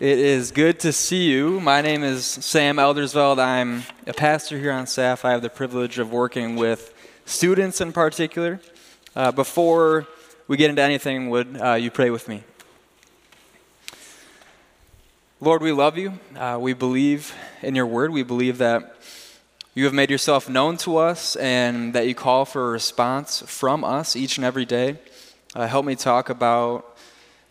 It 0.00 0.18
is 0.18 0.50
good 0.50 0.80
to 0.80 0.92
see 0.92 1.30
you. 1.30 1.60
My 1.60 1.80
name 1.80 2.02
is 2.02 2.24
Sam 2.24 2.76
Eldersveld. 2.76 3.38
I'm 3.38 3.84
a 4.06 4.12
pastor 4.12 4.58
here 4.58 4.72
on 4.72 4.86
staff. 4.86 5.24
I 5.24 5.30
have 5.30 5.42
the 5.42 5.50
privilege 5.50 5.98
of 5.98 6.10
working 6.10 6.56
with 6.56 6.92
students 7.24 7.80
in 7.80 7.92
particular. 7.92 8.58
Uh, 9.14 9.30
before 9.30 10.08
we 10.48 10.56
get 10.56 10.70
into 10.70 10.82
anything, 10.82 11.28
would 11.30 11.60
uh, 11.60 11.74
you 11.74 11.90
pray 11.90 12.10
with 12.10 12.26
me? 12.26 12.42
Lord, 15.40 15.62
we 15.62 15.72
love 15.72 15.96
you. 15.98 16.18
Uh, 16.34 16.58
we 16.60 16.72
believe 16.72 17.34
in 17.60 17.76
your 17.76 17.86
word. 17.86 18.10
We 18.10 18.22
believe 18.22 18.58
that 18.58 18.96
you 19.74 19.84
have 19.84 19.94
made 19.94 20.10
yourself 20.10 20.48
known 20.48 20.78
to 20.78 20.96
us 20.96 21.36
and 21.36 21.92
that 21.92 22.08
you 22.08 22.14
call 22.14 22.44
for 22.44 22.68
a 22.68 22.72
response 22.72 23.42
from 23.46 23.84
us 23.84 24.16
each 24.16 24.36
and 24.38 24.44
every 24.44 24.64
day. 24.64 24.98
Uh, 25.54 25.66
help 25.66 25.84
me 25.84 25.94
talk 25.94 26.30
about 26.30 26.91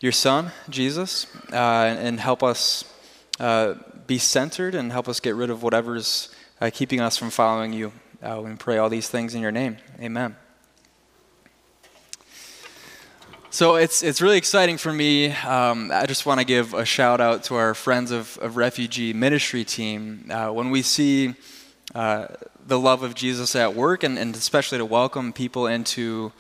your 0.02 0.12
Son, 0.12 0.52
Jesus, 0.68 1.28
uh, 1.54 1.56
and 1.56 2.20
help 2.20 2.42
us 2.42 2.92
uh, 3.40 3.76
be 4.08 4.18
centered 4.18 4.74
and 4.74 4.92
help 4.92 5.08
us 5.08 5.20
get 5.20 5.36
rid 5.36 5.52
of 5.52 5.62
whatever's 5.62 6.34
uh, 6.60 6.72
keeping 6.74 7.00
us 7.00 7.18
from 7.18 7.30
following 7.30 7.72
you. 7.72 7.94
Uh, 8.22 8.42
we 8.44 8.56
pray 8.56 8.80
all 8.80 8.90
these 8.90 9.08
things 9.08 9.36
in 9.36 9.42
your 9.42 9.52
name. 9.52 9.78
Amen. 10.00 10.36
So 13.52 13.76
it's, 13.76 14.02
it's 14.02 14.24
really 14.24 14.38
exciting 14.38 14.78
for 14.78 14.92
me. 14.92 15.34
Um, 15.34 15.92
I 15.94 16.08
just 16.08 16.26
want 16.26 16.40
to 16.40 16.46
give 16.46 16.74
a 16.74 16.84
shout 16.84 17.22
out 17.22 17.44
to 17.46 17.56
our 17.56 17.76
Friends 17.76 18.10
of, 18.10 18.40
of 18.42 18.58
Refugee 18.58 19.14
Ministry 19.14 19.64
team. 19.64 20.26
Uh, 20.32 20.50
when 20.50 20.72
we 20.72 20.82
see 20.82 21.36
uh, 21.94 22.26
the 22.66 22.80
love 22.80 23.04
of 23.04 23.14
Jesus 23.14 23.56
at 23.56 23.76
work, 23.76 24.02
and, 24.02 24.18
and 24.18 24.36
especially 24.36 24.80
to 24.80 24.86
welcome 24.86 25.32
people 25.32 25.68
into 25.68 26.32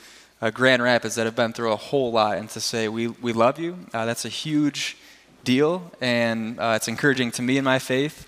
uh, 0.41 0.49
Grand 0.49 0.81
Rapids 0.81 1.15
that 1.15 1.25
have 1.25 1.35
been 1.35 1.53
through 1.53 1.71
a 1.71 1.77
whole 1.77 2.11
lot, 2.11 2.37
and 2.37 2.49
to 2.49 2.59
say 2.59 2.87
we, 2.87 3.07
we 3.07 3.33
love 3.33 3.59
you, 3.59 3.77
uh, 3.93 4.05
that's 4.05 4.25
a 4.25 4.29
huge 4.29 4.97
deal, 5.43 5.91
and 6.01 6.59
uh, 6.59 6.73
it's 6.75 6.87
encouraging 6.87 7.31
to 7.31 7.41
me 7.41 7.57
in 7.57 7.63
my 7.63 7.79
faith. 7.79 8.27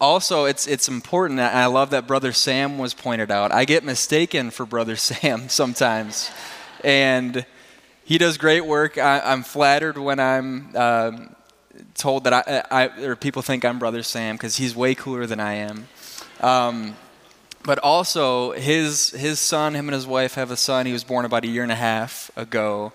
Also, 0.00 0.46
it's, 0.46 0.66
it's 0.66 0.88
important, 0.88 1.38
I 1.40 1.66
love 1.66 1.90
that 1.90 2.06
Brother 2.06 2.32
Sam 2.32 2.78
was 2.78 2.94
pointed 2.94 3.30
out. 3.30 3.52
I 3.52 3.64
get 3.64 3.84
mistaken 3.84 4.50
for 4.50 4.66
Brother 4.66 4.96
Sam 4.96 5.48
sometimes, 5.48 6.30
and 6.82 7.44
he 8.04 8.18
does 8.18 8.36
great 8.36 8.64
work. 8.66 8.98
I, 8.98 9.32
am 9.32 9.42
flattered 9.42 9.98
when 9.98 10.18
I'm 10.18 10.74
um, 10.74 11.36
told 11.94 12.24
that 12.24 12.32
I, 12.32 12.64
I, 12.70 13.04
or 13.04 13.14
people 13.14 13.42
think 13.42 13.64
I'm 13.64 13.78
Brother 13.78 14.02
Sam 14.02 14.34
because 14.34 14.56
he's 14.56 14.74
way 14.74 14.94
cooler 14.96 15.26
than 15.26 15.38
I 15.38 15.54
am. 15.54 15.86
Um, 16.40 16.96
but 17.62 17.78
also 17.78 18.52
his 18.52 19.10
his 19.10 19.38
son, 19.38 19.74
him 19.74 19.88
and 19.88 19.94
his 19.94 20.06
wife 20.06 20.34
have 20.34 20.50
a 20.50 20.56
son. 20.56 20.86
He 20.86 20.92
was 20.92 21.04
born 21.04 21.24
about 21.24 21.44
a 21.44 21.48
year 21.48 21.62
and 21.62 21.72
a 21.72 21.76
half 21.76 22.30
ago, 22.36 22.92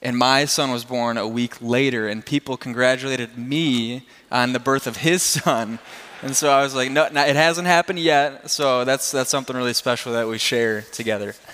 and 0.00 0.16
my 0.16 0.44
son 0.44 0.70
was 0.70 0.84
born 0.84 1.18
a 1.18 1.28
week 1.28 1.60
later. 1.60 2.08
And 2.08 2.24
people 2.24 2.56
congratulated 2.56 3.36
me 3.36 4.06
on 4.30 4.52
the 4.52 4.60
birth 4.60 4.86
of 4.86 4.98
his 4.98 5.22
son. 5.22 5.78
And 6.22 6.34
so 6.34 6.50
I 6.50 6.62
was 6.62 6.74
like, 6.74 6.90
no, 6.90 7.08
no 7.12 7.24
it 7.24 7.36
hasn't 7.36 7.66
happened 7.66 7.98
yet. 7.98 8.50
So 8.50 8.84
that's 8.84 9.10
that's 9.10 9.30
something 9.30 9.56
really 9.56 9.74
special 9.74 10.12
that 10.14 10.26
we 10.26 10.38
share 10.38 10.82
together. 10.82 11.34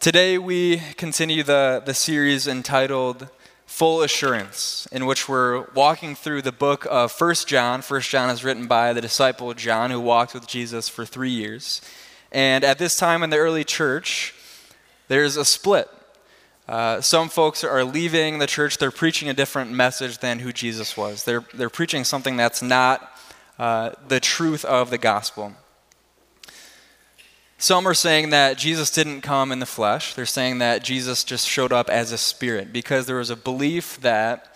Today 0.00 0.38
we 0.38 0.80
continue 0.96 1.42
the 1.42 1.82
the 1.84 1.94
series 1.94 2.46
entitled 2.46 3.28
full 3.68 4.00
assurance, 4.00 4.88
in 4.90 5.04
which 5.04 5.28
we're 5.28 5.66
walking 5.74 6.16
through 6.16 6.40
the 6.40 6.50
book 6.50 6.86
of 6.90 7.12
First 7.12 7.46
John. 7.46 7.82
First 7.82 8.08
John 8.08 8.30
is 8.30 8.42
written 8.42 8.66
by 8.66 8.94
the 8.94 9.02
disciple 9.02 9.52
John, 9.52 9.90
who 9.90 10.00
walked 10.00 10.32
with 10.32 10.46
Jesus 10.48 10.88
for 10.88 11.04
three 11.04 11.30
years. 11.30 11.82
And 12.32 12.64
at 12.64 12.78
this 12.78 12.96
time 12.96 13.22
in 13.22 13.28
the 13.28 13.36
early 13.36 13.64
church, 13.64 14.34
there's 15.08 15.36
a 15.36 15.44
split. 15.44 15.86
Uh, 16.66 17.02
some 17.02 17.28
folks 17.28 17.62
are 17.62 17.84
leaving 17.84 18.38
the 18.38 18.46
church, 18.46 18.78
they're 18.78 18.90
preaching 18.90 19.28
a 19.28 19.34
different 19.34 19.70
message 19.70 20.18
than 20.18 20.38
who 20.38 20.50
Jesus 20.50 20.96
was. 20.96 21.24
They're, 21.24 21.44
they're 21.52 21.70
preaching 21.70 22.04
something 22.04 22.38
that's 22.38 22.62
not 22.62 23.12
uh, 23.58 23.90
the 24.08 24.18
truth 24.18 24.64
of 24.64 24.88
the 24.88 24.98
gospel. 24.98 25.52
Some 27.60 27.88
are 27.88 27.94
saying 27.94 28.30
that 28.30 28.56
Jesus 28.56 28.88
didn't 28.88 29.22
come 29.22 29.50
in 29.50 29.58
the 29.58 29.66
flesh. 29.66 30.14
They're 30.14 30.26
saying 30.26 30.58
that 30.58 30.84
Jesus 30.84 31.24
just 31.24 31.46
showed 31.46 31.72
up 31.72 31.90
as 31.90 32.12
a 32.12 32.18
spirit 32.18 32.72
because 32.72 33.06
there 33.06 33.16
was 33.16 33.30
a 33.30 33.36
belief 33.36 34.00
that 34.00 34.54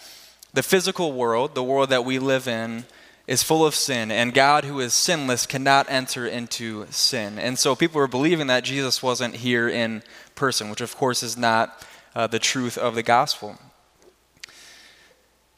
the 0.55 0.63
physical 0.63 1.13
world, 1.13 1.57
the 1.57 1.65
world 1.65 1.91
that 1.91 2.05
we 2.05 2.21
live 2.21 2.47
in, 2.47 2.85
is 3.27 3.43
full 3.43 3.67
of 3.67 3.75
sin, 3.75 4.11
and 4.11 4.35
God, 4.35 4.65
who 4.65 4.79
is 4.81 4.95
sinless, 4.95 5.47
cannot 5.47 5.91
enter 5.91 6.27
into 6.27 6.87
sin. 6.91 7.39
And 7.39 7.59
so 7.59 7.75
people 7.75 7.99
were 7.99 8.09
believing 8.09 8.49
that 8.49 8.63
Jesus 8.63 9.03
wasn't 9.03 9.37
here 9.37 9.69
in 9.69 10.03
person, 10.35 10.71
which 10.71 10.81
of 10.81 10.97
course 10.97 11.23
is 11.23 11.37
not 11.37 11.85
uh, 12.15 12.27
the 12.29 12.39
truth 12.39 12.79
of 12.79 12.95
the 12.95 13.03
gospel. 13.03 13.59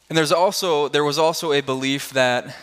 And 0.08 0.16
there's 0.16 0.32
also, 0.32 0.88
there 0.88 1.04
was 1.04 1.18
also 1.18 1.52
a 1.52 1.60
belief 1.60 2.10
that 2.10 2.54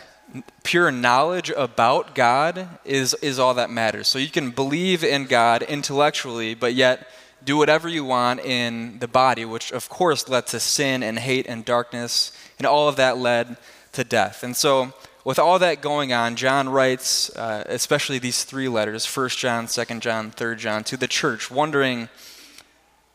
pure 0.62 0.90
knowledge 0.90 1.50
about 1.50 2.14
God 2.14 2.68
is, 2.84 3.14
is 3.14 3.38
all 3.38 3.54
that 3.54 3.70
matters. 3.70 4.08
So 4.08 4.18
you 4.18 4.30
can 4.30 4.50
believe 4.50 5.04
in 5.04 5.26
God 5.26 5.62
intellectually, 5.62 6.54
but 6.54 6.74
yet 6.74 7.06
do 7.44 7.56
whatever 7.56 7.88
you 7.88 8.04
want 8.04 8.40
in 8.40 8.98
the 9.00 9.08
body, 9.08 9.44
which 9.44 9.72
of 9.72 9.88
course 9.88 10.28
led 10.28 10.46
to 10.48 10.60
sin 10.60 11.02
and 11.02 11.18
hate 11.18 11.46
and 11.46 11.64
darkness, 11.64 12.32
and 12.58 12.66
all 12.66 12.88
of 12.88 12.96
that 12.96 13.18
led 13.18 13.56
to 13.92 14.04
death. 14.04 14.42
And 14.42 14.56
so, 14.56 14.92
with 15.24 15.38
all 15.38 15.58
that 15.60 15.80
going 15.80 16.12
on, 16.12 16.34
John 16.34 16.68
writes, 16.68 17.30
uh, 17.36 17.62
especially 17.66 18.18
these 18.18 18.42
three 18.42 18.68
letters 18.68 19.06
1 19.06 19.28
John, 19.30 19.66
2 19.68 19.84
John, 20.00 20.30
3 20.32 20.56
John, 20.56 20.82
to 20.84 20.96
the 20.96 21.06
church, 21.06 21.50
wondering 21.50 22.08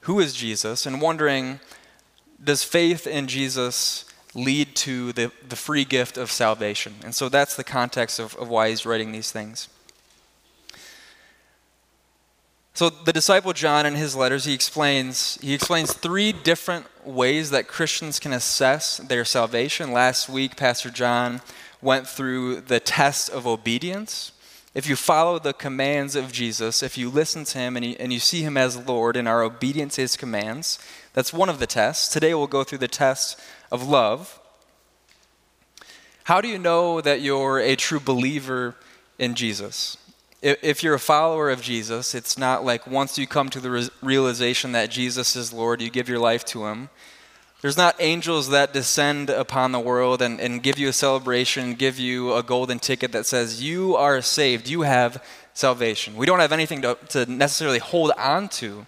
who 0.02 0.20
is 0.22 0.34
Jesus 0.34 0.86
and 0.86 1.02
wondering 1.02 1.60
does 2.42 2.64
faith 2.64 3.08
in 3.08 3.28
Jesus 3.28 4.06
lead 4.38 4.75
to 4.75 5.12
the, 5.14 5.31
the 5.50 5.56
free 5.56 5.84
gift 5.84 6.16
of 6.16 6.31
salvation. 6.31 6.94
And 7.03 7.14
so 7.16 7.28
that's 7.28 7.56
the 7.56 7.64
context 7.64 8.20
of, 8.20 8.36
of 8.36 8.48
why 8.48 8.70
he's 8.70 8.86
writing 8.86 9.12
these 9.12 9.31
things. 9.31 9.68
So 12.75 12.92
the 12.92 13.12
disciple 13.12 13.53
John 13.53 13.88
in 13.88 13.96
his 13.96 14.16
letters 14.16 14.46
he 14.46 14.53
explains 14.53 15.40
he 15.42 15.56
explains 15.56 15.92
three 15.92 16.31
different 16.31 16.86
ways 17.03 17.50
that 17.50 17.68
Christians 17.68 18.20
can 18.20 18.31
assess 18.31 18.98
their 18.98 19.25
salvation. 19.25 19.92
Last 19.92 20.30
week 20.30 20.56
Pastor 20.56 20.92
John 20.92 21.42
went 21.81 22.08
through 22.08 22.62
the 22.62 22.80
test 22.80 23.31
of 23.31 23.48
obedience. 23.48 24.31
If 24.78 24.88
you 24.88 24.96
follow 24.96 25.40
the 25.40 25.54
commands 25.54 26.16
of 26.16 26.32
Jesus, 26.32 26.84
if 26.84 27.00
you 27.00 27.10
listen 27.10 27.46
to 27.46 27.58
him 27.58 27.76
and 27.76 27.84
you, 27.84 27.96
and 28.00 28.14
you 28.14 28.20
see 28.20 28.44
him 28.44 28.58
as 28.58 28.78
Lord 28.88 29.18
and 29.18 29.28
are 29.28 29.42
obedient 29.42 29.94
to 29.94 30.02
his 30.02 30.16
commands, 30.16 30.78
that's 31.14 31.34
one 31.34 31.50
of 31.50 31.58
the 31.58 31.66
tests. 31.66 32.14
Today 32.14 32.36
we'll 32.36 32.46
go 32.46 32.64
through 32.64 32.78
the 32.78 32.88
test 32.88 33.40
of 33.72 33.88
love. 33.88 34.40
How 36.26 36.42
do 36.42 36.48
you 36.48 36.60
know 36.60 37.02
that 37.02 37.22
you're 37.22 37.58
a 37.58 37.76
true 37.76 38.00
believer 38.00 38.76
in 39.18 39.34
Jesus? 39.34 39.98
If 40.44 40.84
you're 40.84 40.94
a 40.94 41.00
follower 41.00 41.50
of 41.50 41.64
Jesus, 41.64 42.14
it's 42.14 42.38
not 42.38 42.64
like 42.64 42.86
once 42.86 43.18
you 43.18 43.26
come 43.26 43.50
to 43.50 43.60
the 43.60 43.90
realization 44.04 44.74
that 44.74 44.92
Jesus 44.92 45.36
is 45.36 45.52
Lord, 45.52 45.82
you 45.82 45.90
give 45.90 46.08
your 46.08 46.20
life 46.20 46.46
to 46.46 46.68
Him. 46.68 46.90
There's 47.62 47.78
not 47.78 47.95
angels 48.00 48.50
that 48.50 48.72
descend 48.72 49.31
upon 49.31 49.72
the 49.72 49.79
world 49.79 50.22
and, 50.22 50.40
and 50.40 50.62
give 50.62 50.78
you 50.78 50.90
a 50.90 50.94
celebration, 50.94 51.73
give 51.73 51.97
you 51.97 52.35
a 52.35 52.44
golden 52.44 52.78
ticket 52.78 53.12
that 53.13 53.25
says, 53.25 53.63
You 53.63 53.95
are 53.95 54.22
saved, 54.22 54.68
you 54.68 54.84
have 54.84 55.23
salvation. 55.56 56.16
We 56.16 56.28
don't 56.28 56.40
have 56.40 56.51
anything 56.51 56.84
to, 56.84 56.97
to 57.09 57.25
necessarily 57.25 57.79
hold 57.79 58.12
on 58.12 58.47
to. 58.50 58.85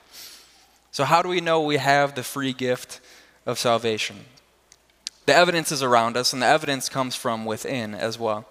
So, 0.92 1.04
how 1.04 1.24
do 1.24 1.30
we 1.30 1.42
know 1.42 1.62
we 1.62 1.78
have 1.78 2.14
the 2.14 2.22
free 2.22 2.54
gift 2.54 3.02
of 3.48 3.58
salvation? 3.58 4.18
The 5.26 5.36
evidence 5.36 5.72
is 5.72 5.82
around 5.82 6.16
us, 6.16 6.32
and 6.32 6.42
the 6.42 6.48
evidence 6.48 6.90
comes 6.90 7.16
from 7.16 7.46
within 7.46 7.96
as 7.96 8.20
well. 8.20 8.46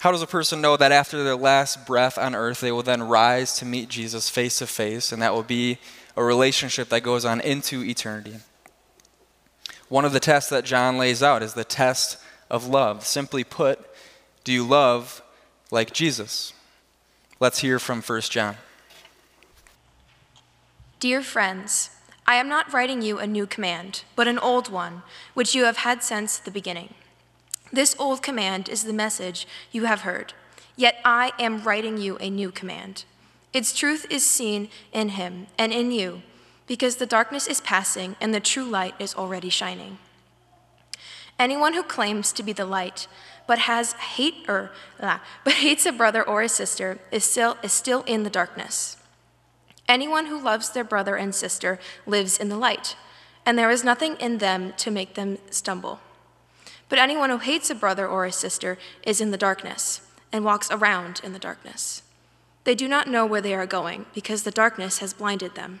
How 0.00 0.12
does 0.12 0.22
a 0.22 0.26
person 0.26 0.60
know 0.60 0.76
that 0.76 0.92
after 0.92 1.22
their 1.22 1.36
last 1.36 1.86
breath 1.86 2.16
on 2.18 2.36
earth, 2.36 2.60
they 2.60 2.72
will 2.72 2.82
then 2.82 3.02
rise 3.02 3.54
to 3.58 3.64
meet 3.64 3.88
Jesus 3.88 4.28
face 4.28 4.58
to 4.58 4.66
face, 4.66 5.10
and 5.10 5.20
that 5.22 5.34
will 5.34 5.42
be 5.42 5.78
a 6.16 6.22
relationship 6.22 6.88
that 6.88 7.02
goes 7.02 7.24
on 7.24 7.40
into 7.40 7.82
eternity? 7.84 8.36
One 9.90 10.04
of 10.04 10.12
the 10.12 10.20
tests 10.20 10.48
that 10.50 10.64
John 10.64 10.98
lays 10.98 11.20
out 11.20 11.42
is 11.42 11.54
the 11.54 11.64
test 11.64 12.16
of 12.48 12.68
love. 12.68 13.04
Simply 13.04 13.42
put, 13.42 13.80
do 14.44 14.52
you 14.52 14.64
love 14.64 15.20
like 15.72 15.92
Jesus? 15.92 16.52
Let's 17.40 17.58
hear 17.58 17.80
from 17.80 18.00
1 18.00 18.20
John. 18.22 18.56
Dear 21.00 21.22
friends, 21.22 21.90
I 22.24 22.36
am 22.36 22.48
not 22.48 22.72
writing 22.72 23.02
you 23.02 23.18
a 23.18 23.26
new 23.26 23.46
command, 23.46 24.04
but 24.14 24.28
an 24.28 24.38
old 24.38 24.70
one, 24.70 25.02
which 25.34 25.56
you 25.56 25.64
have 25.64 25.78
had 25.78 26.04
since 26.04 26.38
the 26.38 26.52
beginning. 26.52 26.94
This 27.72 27.96
old 27.98 28.22
command 28.22 28.68
is 28.68 28.84
the 28.84 28.92
message 28.92 29.44
you 29.72 29.86
have 29.86 30.02
heard, 30.02 30.34
yet 30.76 31.00
I 31.04 31.32
am 31.36 31.64
writing 31.64 31.98
you 31.98 32.16
a 32.18 32.30
new 32.30 32.52
command. 32.52 33.04
Its 33.52 33.76
truth 33.76 34.06
is 34.08 34.24
seen 34.24 34.68
in 34.92 35.10
him 35.10 35.48
and 35.58 35.72
in 35.72 35.90
you, 35.90 36.22
because 36.70 36.94
the 36.94 37.04
darkness 37.04 37.48
is 37.48 37.60
passing 37.60 38.14
and 38.20 38.32
the 38.32 38.38
true 38.38 38.62
light 38.62 38.94
is 39.00 39.16
already 39.16 39.48
shining. 39.50 39.98
Anyone 41.36 41.74
who 41.74 41.82
claims 41.82 42.30
to 42.30 42.44
be 42.44 42.52
the 42.52 42.64
light 42.64 43.08
but 43.48 43.58
has 43.58 43.94
hate 43.94 44.44
or 44.46 44.70
ah, 45.02 45.20
but 45.42 45.54
hates 45.54 45.84
a 45.84 45.90
brother 45.90 46.22
or 46.22 46.42
a 46.42 46.48
sister 46.48 47.00
is 47.10 47.24
still 47.24 47.56
is 47.64 47.72
still 47.72 48.02
in 48.02 48.22
the 48.22 48.30
darkness. 48.30 48.98
Anyone 49.88 50.26
who 50.26 50.40
loves 50.40 50.70
their 50.70 50.84
brother 50.84 51.16
and 51.16 51.34
sister 51.34 51.80
lives 52.06 52.38
in 52.38 52.48
the 52.48 52.56
light, 52.56 52.94
and 53.44 53.58
there 53.58 53.72
is 53.72 53.82
nothing 53.82 54.14
in 54.20 54.38
them 54.38 54.72
to 54.76 54.92
make 54.92 55.14
them 55.14 55.38
stumble. 55.50 55.98
But 56.88 57.00
anyone 57.00 57.30
who 57.30 57.38
hates 57.38 57.68
a 57.70 57.74
brother 57.74 58.06
or 58.06 58.26
a 58.26 58.30
sister 58.30 58.78
is 59.02 59.20
in 59.20 59.32
the 59.32 59.36
darkness 59.36 60.02
and 60.30 60.44
walks 60.44 60.70
around 60.70 61.20
in 61.24 61.32
the 61.32 61.40
darkness. 61.40 62.04
They 62.62 62.76
do 62.76 62.86
not 62.86 63.08
know 63.08 63.26
where 63.26 63.42
they 63.42 63.56
are 63.56 63.66
going 63.66 64.06
because 64.14 64.44
the 64.44 64.52
darkness 64.52 64.98
has 64.98 65.12
blinded 65.12 65.56
them. 65.56 65.80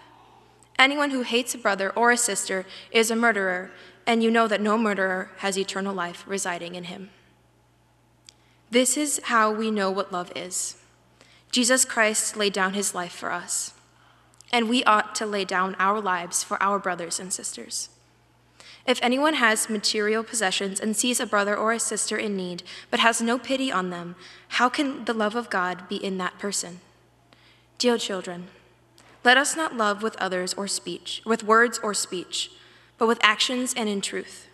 Anyone 0.77 1.11
who 1.11 1.21
hates 1.21 1.53
a 1.53 1.59
brother 1.59 1.91
or 1.91 2.11
a 2.11 2.17
sister 2.17 2.65
is 2.91 3.11
a 3.11 3.15
murderer, 3.15 3.71
and 4.07 4.23
you 4.23 4.31
know 4.31 4.47
that 4.47 4.61
no 4.61 4.77
murderer 4.77 5.31
has 5.37 5.57
eternal 5.57 5.93
life 5.93 6.23
residing 6.27 6.75
in 6.75 6.85
him. 6.85 7.09
This 8.69 8.97
is 8.97 9.19
how 9.25 9.51
we 9.51 9.69
know 9.69 9.91
what 9.91 10.11
love 10.11 10.31
is. 10.35 10.77
Jesus 11.51 11.85
Christ 11.85 12.37
laid 12.37 12.53
down 12.53 12.73
his 12.73 12.95
life 12.95 13.11
for 13.11 13.31
us 13.31 13.73
and 14.51 14.69
we 14.69 14.83
ought 14.83 15.15
to 15.15 15.25
lay 15.25 15.45
down 15.45 15.75
our 15.79 16.01
lives 16.01 16.43
for 16.43 16.61
our 16.61 16.77
brothers 16.77 17.19
and 17.19 17.31
sisters. 17.31 17.89
If 18.85 18.99
anyone 19.01 19.35
has 19.35 19.69
material 19.69 20.23
possessions 20.23 20.79
and 20.79 20.95
sees 20.95 21.19
a 21.19 21.25
brother 21.25 21.55
or 21.55 21.71
a 21.71 21.79
sister 21.79 22.17
in 22.17 22.35
need, 22.35 22.63
but 22.89 22.99
has 22.99 23.21
no 23.21 23.37
pity 23.37 23.71
on 23.71 23.91
them, 23.91 24.15
how 24.49 24.69
can 24.69 25.05
the 25.05 25.13
love 25.13 25.35
of 25.35 25.49
God 25.49 25.87
be 25.87 25.97
in 25.97 26.17
that 26.17 26.39
person? 26.39 26.81
Dear 27.77 27.97
children, 27.97 28.47
let 29.23 29.37
us 29.37 29.55
not 29.55 29.77
love 29.77 30.01
with 30.01 30.15
others 30.17 30.53
or 30.53 30.67
speech, 30.67 31.21
with 31.25 31.43
words 31.43 31.79
or 31.83 31.93
speech, 31.93 32.51
but 32.97 33.07
with 33.07 33.19
actions 33.23 33.73
and 33.75 33.87
in 33.87 34.01
truth. 34.01 34.47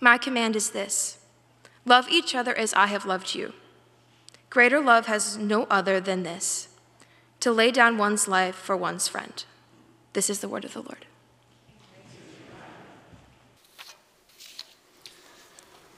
My 0.00 0.18
command 0.18 0.56
is 0.56 0.70
this 0.70 1.18
love 1.84 2.08
each 2.10 2.34
other 2.34 2.56
as 2.56 2.74
I 2.74 2.86
have 2.86 3.06
loved 3.06 3.34
you. 3.34 3.54
Greater 4.50 4.80
love 4.80 5.06
has 5.06 5.36
no 5.36 5.64
other 5.64 6.00
than 6.00 6.22
this 6.22 6.68
to 7.40 7.52
lay 7.52 7.70
down 7.70 7.98
one's 7.98 8.28
life 8.28 8.54
for 8.54 8.76
one's 8.76 9.08
friend. 9.08 9.44
This 10.12 10.28
is 10.28 10.40
the 10.40 10.48
word 10.48 10.64
of 10.64 10.72
the 10.72 10.82
Lord. 10.82 11.06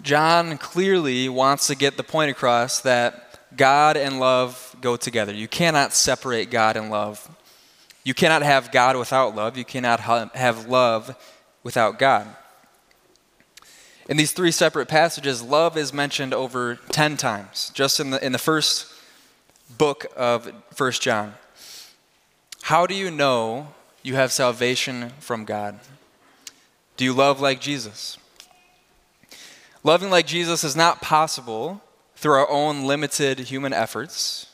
John 0.03 0.57
clearly 0.59 1.29
wants 1.29 1.67
to 1.67 1.75
get 1.75 1.97
the 1.97 2.03
point 2.03 2.31
across 2.31 2.81
that 2.81 3.39
God 3.57 3.97
and 3.97 4.19
love 4.19 4.75
go 4.81 4.97
together. 4.97 5.33
You 5.33 5.49
cannot 5.49 5.93
separate 5.93 6.51
God 6.51 6.77
and 6.77 6.91
love. 6.91 7.29
You 8.03 8.15
cannot 8.15 8.43
have 8.43 8.73
God 8.73 8.97
without 8.97 9.35
love. 9.35 9.57
You 9.57 9.65
cannot 9.65 10.01
have 10.01 10.67
love 10.67 11.17
without 11.63 11.99
God. 11.99 12.27
In 14.09 14.17
these 14.17 14.33
three 14.33 14.51
separate 14.51 14.89
passages, 14.89 15.43
love 15.43 15.77
is 15.77 15.93
mentioned 15.93 16.35
over 16.35 16.77
10 16.91 17.17
times, 17.17 17.71
just 17.75 18.01
in 18.01 18.11
the, 18.11 18.25
in 18.25 18.33
the 18.33 18.39
first 18.39 18.93
book 19.79 20.07
of 20.17 20.51
First 20.75 21.03
John. 21.03 21.35
How 22.63 22.87
do 22.87 22.95
you 22.95 23.11
know 23.11 23.69
you 24.03 24.15
have 24.17 24.33
salvation 24.33 25.11
from 25.21 25.45
God? 25.45 25.79
Do 26.97 27.05
you 27.05 27.13
love 27.13 27.41
like 27.41 27.61
Jesus? 27.61 28.19
Loving 29.85 30.11
like 30.11 30.27
Jesus 30.27 30.65
is 30.65 30.75
not 30.75 31.01
possible 31.01 31.81
through 32.17 32.35
our 32.35 32.51
own 32.51 32.85
limited 32.85 33.39
human 33.39 33.73
efforts. 33.73 34.50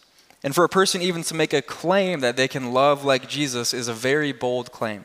And 0.47 0.55
for 0.55 0.63
a 0.63 0.69
person 0.69 1.03
even 1.03 1.25
to 1.25 1.35
make 1.35 1.53
a 1.53 1.61
claim 1.61 2.21
that 2.21 2.37
they 2.37 2.47
can 2.47 2.73
love 2.73 3.05
like 3.05 3.29
Jesus 3.29 3.75
is 3.75 3.89
a 3.89 3.93
very 3.93 4.31
bold 4.31 4.71
claim. 4.71 5.03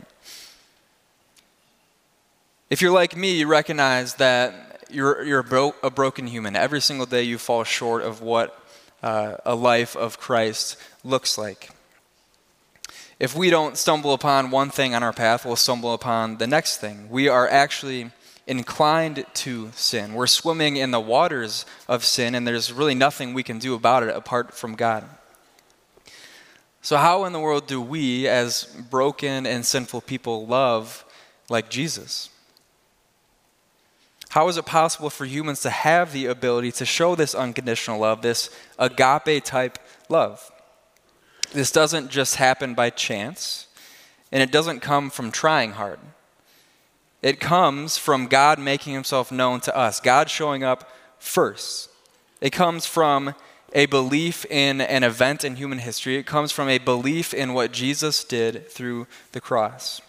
If 2.70 2.80
you're 2.80 2.92
like 2.92 3.18
me, 3.18 3.40
you 3.40 3.48
recognize 3.48 4.14
that 4.18 4.86
you're, 4.92 5.24
you're 5.24 5.40
a, 5.40 5.44
bro- 5.44 5.74
a 5.82 5.90
broken 5.90 6.28
human. 6.28 6.56
Every 6.56 6.80
single 6.80 7.08
day 7.08 7.24
you 7.24 7.40
fall 7.40 7.64
short 7.64 8.04
of 8.04 8.22
what 8.22 8.56
uh, 9.02 9.38
a 9.44 9.56
life 9.56 9.96
of 9.96 10.20
Christ 10.20 10.78
looks 11.04 11.40
like. 11.40 11.72
If 13.20 13.36
we 13.36 13.50
don't 13.50 13.78
stumble 13.78 14.14
upon 14.14 14.52
one 14.52 14.70
thing 14.70 14.94
on 14.94 15.02
our 15.02 15.12
path, 15.12 15.44
we'll 15.44 15.56
stumble 15.56 15.96
upon 15.96 16.38
the 16.38 16.46
next 16.46 16.78
thing. 16.78 17.10
We 17.10 17.30
are 17.30 17.50
actually 17.50 18.12
inclined 18.46 19.26
to 19.34 19.72
sin. 19.74 20.14
We're 20.14 20.28
swimming 20.28 20.76
in 20.76 20.92
the 20.92 21.00
waters 21.00 21.66
of 21.88 22.06
sin, 22.06 22.36
and 22.36 22.46
there's 22.46 22.72
really 22.72 22.94
nothing 22.94 23.34
we 23.34 23.42
can 23.42 23.58
do 23.58 23.74
about 23.74 24.04
it 24.04 24.16
apart 24.16 24.54
from 24.54 24.76
God. 24.76 25.10
So, 26.82 26.98
how 26.98 27.26
in 27.26 27.34
the 27.34 27.40
world 27.40 27.68
do 27.68 27.80
we, 27.80 28.28
as 28.28 28.64
broken 28.90 29.46
and 29.46 29.66
sinful 29.66 30.02
people, 30.02 30.48
love 30.48 31.06
like 31.48 31.70
Jesus? 31.70 32.30
How 34.30 34.48
is 34.48 34.58
it 34.58 34.66
possible 34.66 35.10
for 35.10 35.26
humans 35.26 35.62
to 35.62 35.70
have 35.70 36.12
the 36.14 36.26
ability 36.26 36.72
to 36.74 36.86
show 36.86 37.16
this 37.16 37.36
unconditional 37.36 38.00
love, 38.00 38.22
this 38.22 38.50
agape 38.80 39.44
type 39.44 39.78
love? 40.10 40.52
This 41.52 41.70
doesn't 41.70 42.10
just 42.10 42.38
happen 42.38 42.74
by 42.74 42.90
chance, 42.90 43.68
and 44.32 44.42
it 44.42 44.52
doesn't 44.52 44.80
come 44.80 45.10
from 45.10 45.32
trying 45.32 45.72
hard. 45.74 46.00
It 47.22 47.40
comes 47.40 47.98
from 47.98 48.28
God 48.28 48.58
making 48.58 48.94
himself 48.94 49.32
known 49.32 49.60
to 49.62 49.78
us, 49.78 50.00
God 50.00 50.30
showing 50.30 50.64
up 50.64 50.90
first. 51.20 51.90
It 52.40 52.52
comes 52.52 52.86
from 52.88 53.36
a 53.74 53.86
belief 53.86 54.46
in 54.46 54.82
an 54.82 55.04
event 55.04 55.44
in 55.44 55.56
human 55.56 55.80
history, 55.80 56.18
it 56.18 56.26
comes 56.26 56.52
from 56.52 56.70
a 56.70 56.78
belief 56.78 57.34
in 57.34 57.54
what 57.54 57.72
Jesus 57.72 58.24
did 58.24 58.70
through 58.70 59.08
the 59.32 59.42
cross. 59.42 60.02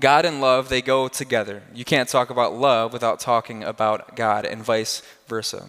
God 0.00 0.24
and 0.24 0.40
love, 0.40 0.70
they 0.70 0.80
go 0.80 1.08
together. 1.08 1.62
You 1.74 1.84
can't 1.84 2.08
talk 2.08 2.30
about 2.30 2.54
love 2.54 2.92
without 2.92 3.20
talking 3.20 3.62
about 3.62 4.16
God, 4.16 4.46
and 4.46 4.62
vice 4.62 5.02
versa. 5.28 5.68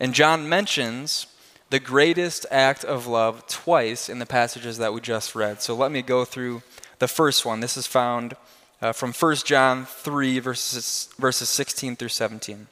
And 0.00 0.14
John 0.14 0.48
mentions 0.48 1.26
the 1.68 1.78
greatest 1.78 2.46
act 2.50 2.82
of 2.82 3.06
love 3.06 3.46
twice 3.46 4.08
in 4.08 4.20
the 4.20 4.26
passages 4.26 4.78
that 4.78 4.94
we 4.94 5.02
just 5.02 5.34
read. 5.34 5.60
So 5.60 5.74
let 5.74 5.92
me 5.92 6.00
go 6.00 6.24
through 6.24 6.62
the 6.98 7.08
first 7.08 7.44
one. 7.44 7.60
This 7.60 7.76
is 7.76 7.86
found 7.86 8.34
uh, 8.80 8.92
from 8.92 9.12
1 9.12 9.36
John 9.44 9.84
3, 9.84 10.38
verses, 10.38 11.10
verses 11.18 11.50
16 11.50 11.96
through 11.96 12.08
17. 12.08 12.68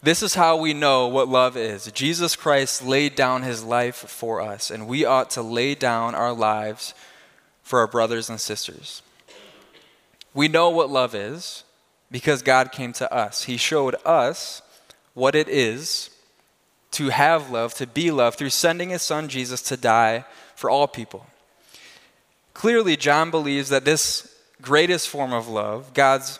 This 0.00 0.22
is 0.22 0.34
how 0.34 0.56
we 0.56 0.74
know 0.74 1.08
what 1.08 1.28
love 1.28 1.56
is. 1.56 1.90
Jesus 1.92 2.36
Christ 2.36 2.84
laid 2.84 3.16
down 3.16 3.42
his 3.42 3.64
life 3.64 3.96
for 3.96 4.40
us, 4.40 4.70
and 4.70 4.86
we 4.86 5.04
ought 5.04 5.30
to 5.30 5.42
lay 5.42 5.74
down 5.74 6.14
our 6.14 6.32
lives 6.32 6.94
for 7.62 7.80
our 7.80 7.88
brothers 7.88 8.30
and 8.30 8.40
sisters. 8.40 9.02
We 10.34 10.46
know 10.46 10.70
what 10.70 10.88
love 10.88 11.14
is 11.16 11.64
because 12.12 12.42
God 12.42 12.70
came 12.70 12.92
to 12.94 13.12
us. 13.12 13.44
He 13.44 13.56
showed 13.56 13.96
us 14.04 14.62
what 15.14 15.34
it 15.34 15.48
is 15.48 16.10
to 16.92 17.08
have 17.08 17.50
love, 17.50 17.74
to 17.74 17.86
be 17.86 18.10
loved, 18.10 18.38
through 18.38 18.50
sending 18.50 18.90
his 18.90 19.02
son 19.02 19.28
Jesus 19.28 19.60
to 19.62 19.76
die 19.76 20.24
for 20.54 20.70
all 20.70 20.86
people. 20.86 21.26
Clearly, 22.54 22.96
John 22.96 23.30
believes 23.30 23.68
that 23.68 23.84
this 23.84 24.32
greatest 24.62 25.08
form 25.08 25.32
of 25.32 25.48
love, 25.48 25.92
God's 25.92 26.38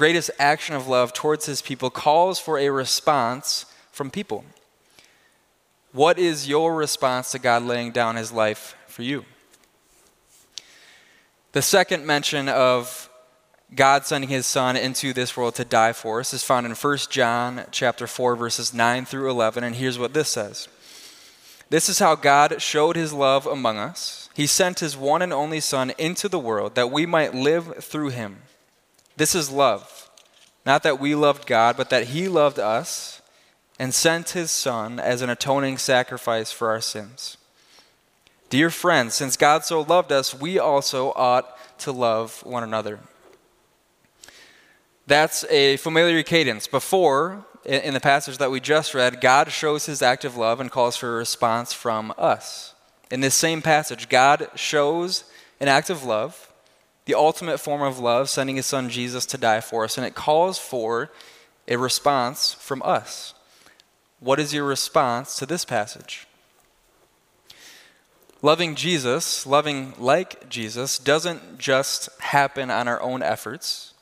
greatest 0.00 0.30
action 0.38 0.74
of 0.74 0.88
love 0.88 1.12
towards 1.12 1.44
his 1.44 1.60
people, 1.60 1.90
calls 1.90 2.38
for 2.38 2.58
a 2.58 2.70
response 2.70 3.66
from 3.92 4.10
people. 4.10 4.46
What 5.92 6.18
is 6.18 6.48
your 6.48 6.74
response 6.74 7.32
to 7.32 7.38
God 7.38 7.64
laying 7.64 7.92
down 7.92 8.16
his 8.16 8.32
life 8.32 8.74
for 8.86 9.02
you? 9.02 9.26
The 11.52 11.60
second 11.60 12.06
mention 12.06 12.48
of 12.48 13.10
God 13.74 14.06
sending 14.06 14.30
his 14.30 14.46
son 14.46 14.74
into 14.74 15.12
this 15.12 15.36
world 15.36 15.56
to 15.56 15.66
die 15.66 15.92
for 15.92 16.20
us 16.20 16.32
is 16.32 16.42
found 16.42 16.64
in 16.64 16.72
1 16.72 16.98
John 17.10 17.66
chapter 17.70 18.06
4 18.06 18.36
verses 18.36 18.72
9 18.72 19.04
through 19.04 19.28
11 19.28 19.62
and 19.62 19.76
here's 19.76 19.98
what 19.98 20.14
this 20.14 20.30
says. 20.30 20.66
This 21.68 21.90
is 21.90 21.98
how 21.98 22.14
God 22.14 22.62
showed 22.62 22.96
his 22.96 23.12
love 23.12 23.46
among 23.46 23.76
us. 23.76 24.30
He 24.32 24.46
sent 24.46 24.80
his 24.80 24.96
one 24.96 25.20
and 25.20 25.30
only 25.34 25.60
son 25.60 25.92
into 25.98 26.26
the 26.26 26.38
world 26.38 26.74
that 26.74 26.90
we 26.90 27.04
might 27.04 27.34
live 27.34 27.84
through 27.84 28.08
him. 28.08 28.38
This 29.16 29.34
is 29.34 29.50
love. 29.50 30.10
Not 30.64 30.82
that 30.82 31.00
we 31.00 31.14
loved 31.14 31.46
God, 31.46 31.76
but 31.76 31.90
that 31.90 32.08
he 32.08 32.28
loved 32.28 32.58
us 32.58 33.22
and 33.78 33.94
sent 33.94 34.30
his 34.30 34.50
son 34.50 35.00
as 35.00 35.22
an 35.22 35.30
atoning 35.30 35.78
sacrifice 35.78 36.52
for 36.52 36.68
our 36.68 36.80
sins. 36.80 37.38
Dear 38.50 38.68
friends, 38.68 39.14
since 39.14 39.36
God 39.36 39.64
so 39.64 39.80
loved 39.80 40.12
us, 40.12 40.34
we 40.34 40.58
also 40.58 41.12
ought 41.14 41.56
to 41.78 41.92
love 41.92 42.40
one 42.44 42.62
another. 42.62 42.98
That's 45.06 45.44
a 45.44 45.76
familiar 45.78 46.22
cadence. 46.22 46.66
Before, 46.66 47.44
in 47.64 47.94
the 47.94 48.00
passage 48.00 48.38
that 48.38 48.50
we 48.50 48.60
just 48.60 48.94
read, 48.94 49.20
God 49.20 49.50
shows 49.50 49.86
his 49.86 50.02
act 50.02 50.24
of 50.24 50.36
love 50.36 50.60
and 50.60 50.70
calls 50.70 50.96
for 50.96 51.08
a 51.08 51.18
response 51.18 51.72
from 51.72 52.12
us. 52.18 52.74
In 53.10 53.20
this 53.20 53.34
same 53.34 53.62
passage, 53.62 54.08
God 54.08 54.48
shows 54.54 55.24
an 55.58 55.68
act 55.68 55.90
of 55.90 56.04
love. 56.04 56.49
The 57.10 57.18
ultimate 57.18 57.58
form 57.58 57.82
of 57.82 57.98
love, 57.98 58.30
sending 58.30 58.54
his 58.54 58.66
son 58.66 58.88
Jesus 58.88 59.26
to 59.26 59.36
die 59.36 59.60
for 59.60 59.82
us, 59.82 59.98
and 59.98 60.06
it 60.06 60.14
calls 60.14 60.60
for 60.60 61.10
a 61.66 61.74
response 61.74 62.52
from 62.52 62.80
us. 62.84 63.34
What 64.20 64.38
is 64.38 64.54
your 64.54 64.64
response 64.64 65.34
to 65.36 65.44
this 65.44 65.64
passage? 65.64 66.28
Loving 68.42 68.76
Jesus, 68.76 69.44
loving 69.44 69.92
like 69.98 70.48
Jesus, 70.48 71.00
doesn't 71.00 71.58
just 71.58 72.08
happen 72.20 72.70
on 72.70 72.86
our 72.86 73.02
own 73.02 73.24
efforts, 73.24 73.92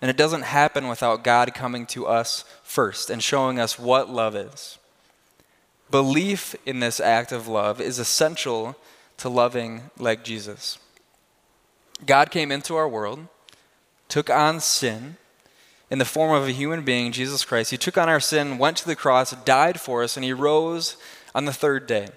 and 0.00 0.10
it 0.10 0.16
doesn't 0.16 0.42
happen 0.42 0.88
without 0.88 1.22
God 1.22 1.52
coming 1.52 1.84
to 1.88 2.06
us 2.06 2.46
first 2.62 3.10
and 3.10 3.22
showing 3.22 3.60
us 3.60 3.78
what 3.78 4.08
love 4.08 4.34
is. 4.34 4.78
Belief 5.90 6.56
in 6.64 6.80
this 6.80 6.98
act 6.98 7.30
of 7.30 7.46
love 7.46 7.78
is 7.78 7.98
essential 7.98 8.74
to 9.18 9.28
loving 9.28 9.90
like 9.98 10.24
Jesus. 10.24 10.78
God 12.06 12.30
came 12.30 12.52
into 12.52 12.76
our 12.76 12.88
world, 12.88 13.26
took 14.08 14.30
on 14.30 14.60
sin 14.60 15.16
in 15.90 15.98
the 15.98 16.04
form 16.04 16.32
of 16.32 16.46
a 16.46 16.52
human 16.52 16.84
being, 16.84 17.12
Jesus 17.12 17.44
Christ. 17.44 17.70
He 17.70 17.76
took 17.76 17.96
on 17.96 18.08
our 18.08 18.20
sin, 18.20 18.58
went 18.58 18.76
to 18.78 18.86
the 18.86 18.96
cross, 18.96 19.32
died 19.44 19.80
for 19.80 20.02
us, 20.02 20.16
and 20.16 20.24
he 20.24 20.32
rose 20.32 20.96
on 21.34 21.44
the 21.44 21.52
third 21.52 21.86
day. 21.86 22.08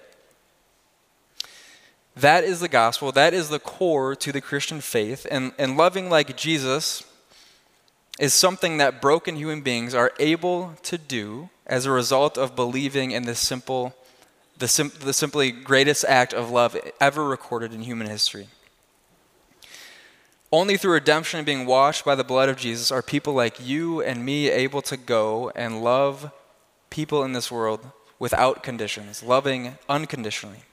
That 2.14 2.44
is 2.44 2.60
the 2.60 2.68
gospel. 2.68 3.10
That 3.12 3.32
is 3.32 3.48
the 3.48 3.58
core 3.58 4.14
to 4.16 4.32
the 4.32 4.40
Christian 4.40 4.80
faith. 4.80 5.26
And, 5.30 5.52
and 5.58 5.76
loving 5.76 6.10
like 6.10 6.36
Jesus 6.36 7.04
is 8.18 8.34
something 8.34 8.76
that 8.76 9.00
broken 9.00 9.36
human 9.36 9.62
beings 9.62 9.94
are 9.94 10.12
able 10.18 10.74
to 10.82 10.98
do 10.98 11.48
as 11.66 11.86
a 11.86 11.90
result 11.90 12.36
of 12.36 12.54
believing 12.54 13.12
in 13.12 13.22
the 13.22 13.34
simple, 13.34 13.94
the, 14.58 14.68
sim, 14.68 14.92
the 15.00 15.14
simply 15.14 15.50
greatest 15.50 16.04
act 16.04 16.34
of 16.34 16.50
love 16.50 16.76
ever 17.00 17.24
recorded 17.24 17.72
in 17.72 17.80
human 17.80 18.06
history. 18.06 18.48
Only 20.54 20.76
through 20.76 20.92
redemption 20.92 21.38
and 21.38 21.46
being 21.46 21.64
washed 21.64 22.04
by 22.04 22.14
the 22.14 22.24
blood 22.24 22.50
of 22.50 22.58
Jesus 22.58 22.92
are 22.92 23.00
people 23.00 23.32
like 23.32 23.66
you 23.66 24.02
and 24.02 24.22
me 24.22 24.50
able 24.50 24.82
to 24.82 24.98
go 24.98 25.50
and 25.54 25.82
love 25.82 26.30
people 26.90 27.24
in 27.24 27.32
this 27.32 27.50
world 27.50 27.90
without 28.18 28.62
conditions, 28.62 29.22
loving 29.22 29.78
unconditionally. 29.88 30.64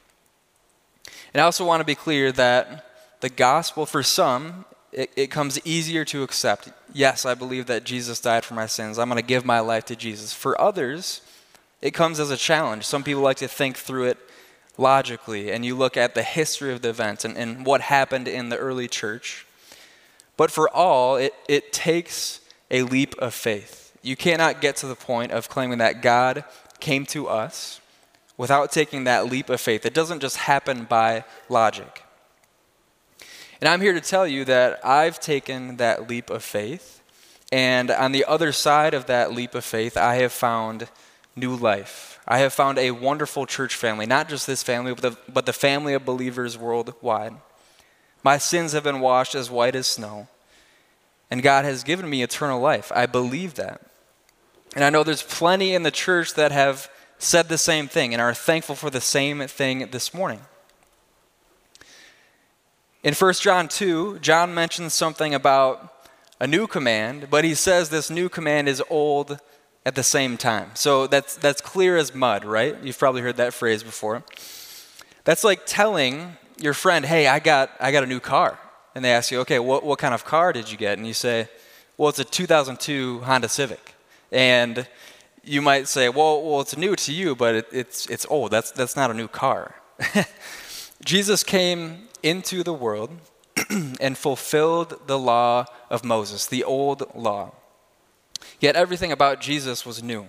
And 1.34 1.42
I 1.42 1.46
also 1.46 1.66
want 1.66 1.80
to 1.80 1.86
be 1.86 1.96
clear 1.96 2.34
that 2.34 2.86
the 3.22 3.30
gospel, 3.30 3.86
for 3.86 4.04
some, 4.04 4.66
it, 4.92 5.12
it, 5.16 5.28
comes 5.28 5.60
easier 5.66 6.04
to 6.06 6.24
accept. 6.24 6.70
Yes, 6.94 7.26
I 7.26 7.34
believe 7.34 7.68
that 7.68 7.86
Jesus 7.86 8.20
died 8.20 8.44
for 8.44 8.56
my 8.56 8.66
sins. 8.66 9.00
I'm 9.00 9.08
going 9.08 9.22
to 9.22 9.26
give 9.26 9.46
my 9.46 9.62
life 9.62 9.86
to 9.86 9.96
Jesus. 9.96 10.34
For 10.34 10.60
others, 10.60 11.22
it 11.82 11.92
comes 11.92 12.20
as 12.20 12.32
a 12.32 12.38
challenge. 12.38 12.84
Some 12.84 13.04
people 13.04 13.22
like 13.22 13.38
to 13.38 13.48
think 13.48 13.78
through 13.78 14.06
it 14.06 14.18
logically, 14.78 15.52
and 15.52 15.66
you 15.66 15.76
look 15.76 15.96
at 15.96 16.16
the 16.16 16.24
history 16.24 16.74
of 16.74 16.82
the 16.82 16.90
event 16.90 17.24
and, 17.24 17.38
and 17.38 17.66
what 17.66 17.82
happened 17.82 18.28
in 18.28 18.50
the 18.50 18.58
early 18.58 18.88
church. 18.88 19.46
But 20.39 20.51
for 20.51 20.74
all, 20.74 21.17
it, 21.17 21.34
it 21.50 21.74
takes 21.74 22.39
a 22.72 22.84
leap 22.84 23.13
of 23.17 23.34
faith. 23.34 23.91
You 24.01 24.15
cannot 24.15 24.62
get 24.62 24.77
to 24.77 24.88
the 24.88 24.96
point 24.96 25.34
of 25.34 25.50
claiming 25.50 25.79
that 25.79 26.01
God 26.01 26.46
came 26.79 27.05
to 27.08 27.27
us 27.27 27.81
without 28.38 28.72
taking 28.72 29.03
that 29.03 29.29
leap 29.29 29.50
of 29.50 29.60
faith. 29.60 29.86
It 29.86 29.93
doesn't 29.93 30.22
just 30.22 30.38
happen 30.38 30.86
by 30.86 31.25
logic. 31.50 32.03
And 33.60 33.67
I'm 33.67 33.81
here 33.81 33.91
to 33.91 34.00
tell 34.00 34.25
you 34.25 34.46
that 34.46 34.79
I've 34.81 35.19
taken 35.19 35.75
that 35.75 36.08
leap 36.08 36.29
of 36.29 36.41
faith, 36.41 37.01
and 37.51 37.91
on 37.91 38.13
the 38.13 38.24
other 38.24 38.53
side 38.53 38.93
of 38.93 39.08
that 39.08 39.34
leap 39.34 39.53
of 39.55 39.65
faith, 39.65 39.98
I 39.98 40.15
have 40.15 40.31
found 40.31 40.88
new 41.36 41.53
life. 41.53 42.17
I 42.25 42.38
have 42.38 42.53
found 42.53 42.79
a 42.79 42.91
wonderful 42.91 43.46
church 43.46 43.75
family, 43.75 44.05
not 44.05 44.29
just 44.29 44.48
this 44.48 44.63
family, 44.63 44.93
but 44.93 45.01
the, 45.01 45.17
but 45.34 45.46
the 45.46 45.51
family 45.51 45.96
of 45.96 46.05
believers 46.05 46.58
worldwide. 46.58 47.36
My 48.24 48.38
sins 48.38 48.74
have 48.74 48.84
been 48.84 49.00
washed 49.00 49.36
as 49.36 49.50
white 49.50 49.76
as 49.76 49.88
snow, 49.88 50.28
and 51.32 51.42
God 51.42 51.66
has 51.66 51.84
given 51.84 52.10
me 52.10 52.22
eternal 52.22 52.60
life. 52.60 52.92
I 52.94 53.06
believe 53.06 53.56
that. 53.56 53.82
And 54.76 54.84
I 54.84 54.90
know 54.90 55.04
there's 55.04 55.24
plenty 55.24 55.74
in 55.74 55.84
the 55.84 55.92
church 55.92 56.36
that 56.36 56.52
have 56.52 56.90
said 57.18 57.50
the 57.50 57.58
same 57.58 57.88
thing 57.88 58.14
and 58.14 58.22
are 58.22 58.34
thankful 58.34 58.76
for 58.76 58.90
the 58.90 59.02
same 59.02 59.46
thing 59.48 59.90
this 59.92 60.14
morning. 60.14 60.42
In 63.04 63.14
1 63.14 63.34
John 63.36 63.68
2, 63.68 64.20
John 64.20 64.54
mentions 64.54 64.94
something 64.94 65.34
about 65.34 65.94
a 66.40 66.48
new 66.48 66.68
command, 66.68 67.28
but 67.30 67.44
he 67.44 67.56
says 67.56 67.90
this 67.90 68.10
new 68.10 68.30
command 68.30 68.68
is 68.70 68.84
old 68.90 69.40
at 69.86 69.96
the 69.96 70.04
same 70.04 70.38
time. 70.38 70.72
So 70.74 71.08
that's, 71.08 71.36
that's 71.36 71.62
clear 71.62 71.98
as 71.98 72.14
mud, 72.14 72.46
right? 72.46 72.76
You've 72.84 73.00
probably 73.00 73.22
heard 73.22 73.38
that 73.38 73.54
phrase 73.54 73.84
before. 73.84 74.24
That's 75.24 75.44
like 75.44 75.62
telling 75.66 76.38
your 76.60 76.74
friend, 76.74 77.06
hey, 77.06 77.28
I 77.28 77.39
got, 77.39 77.72
I 77.80 77.92
got 77.92 78.04
a 78.04 78.08
new 78.08 78.20
car. 78.20 78.60
And 78.96 79.06
they 79.06 79.12
ask 79.12 79.32
you, 79.32 79.39
okay, 79.42 79.60
what, 79.60 79.84
what 79.84 80.00
kind 80.00 80.13
of 80.13 80.25
car 80.25 80.51
did 80.51 80.72
you 80.72 80.78
get? 80.78 80.98
And 80.98 81.08
you 81.08 81.13
say, 81.13 81.48
well, 81.98 82.10
it's 82.10 82.20
a 82.20 82.25
2002 82.25 83.22
Honda 83.22 83.50
Civic. 83.50 83.94
And 84.32 84.88
you 85.44 85.62
might 85.62 85.88
say, 85.88 86.10
well, 86.10 86.42
well 86.44 86.62
it's 86.62 86.75
new 86.75 86.96
to 86.96 87.13
you, 87.13 87.36
but 87.36 87.56
it, 87.56 87.68
it's, 87.72 88.08
it's 88.08 88.25
old. 88.30 88.51
That's, 88.51 88.72
that's 88.72 88.96
not 88.96 89.12
a 89.12 89.13
new 89.13 89.28
car. 89.28 89.75
Jesus 91.06 91.44
came 91.44 92.08
into 92.24 92.63
the 92.63 92.74
world 92.74 93.12
and 94.01 94.18
fulfilled 94.18 95.00
the 95.08 95.18
law 95.18 95.66
of 95.89 96.04
Moses, 96.04 96.46
the 96.46 96.63
old 96.63 97.04
law. 97.16 97.54
Yet 98.60 98.75
everything 98.75 99.12
about 99.12 99.39
Jesus 99.39 99.86
was 99.86 100.04
new. 100.04 100.28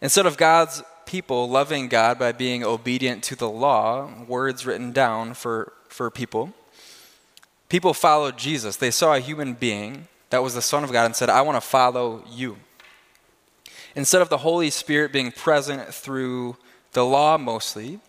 Instead 0.00 0.26
of 0.26 0.36
God's 0.36 0.82
people 1.06 1.48
loving 1.48 1.88
God 1.88 2.18
by 2.18 2.32
being 2.32 2.64
obedient 2.64 3.22
to 3.24 3.36
the 3.36 3.48
law, 3.48 4.10
words 4.26 4.66
written 4.66 4.92
down 4.92 5.34
for, 5.34 5.72
for 5.88 6.10
people, 6.10 6.52
people 7.68 7.94
followed 7.94 8.36
Jesus. 8.36 8.76
They 8.76 8.90
saw 8.90 9.14
a 9.14 9.20
human 9.20 9.54
being 9.54 10.08
that 10.30 10.42
was 10.42 10.54
the 10.54 10.62
Son 10.62 10.84
of 10.84 10.92
God 10.92 11.04
and 11.04 11.16
said, 11.16 11.30
I 11.30 11.42
want 11.42 11.56
to 11.56 11.60
follow 11.60 12.24
you. 12.28 12.56
Instead 13.94 14.22
of 14.22 14.28
the 14.28 14.38
Holy 14.38 14.70
Spirit 14.70 15.12
being 15.12 15.30
present 15.30 15.94
through 15.94 16.56
the 16.92 17.04
law 17.04 17.38
mostly, 17.38 18.00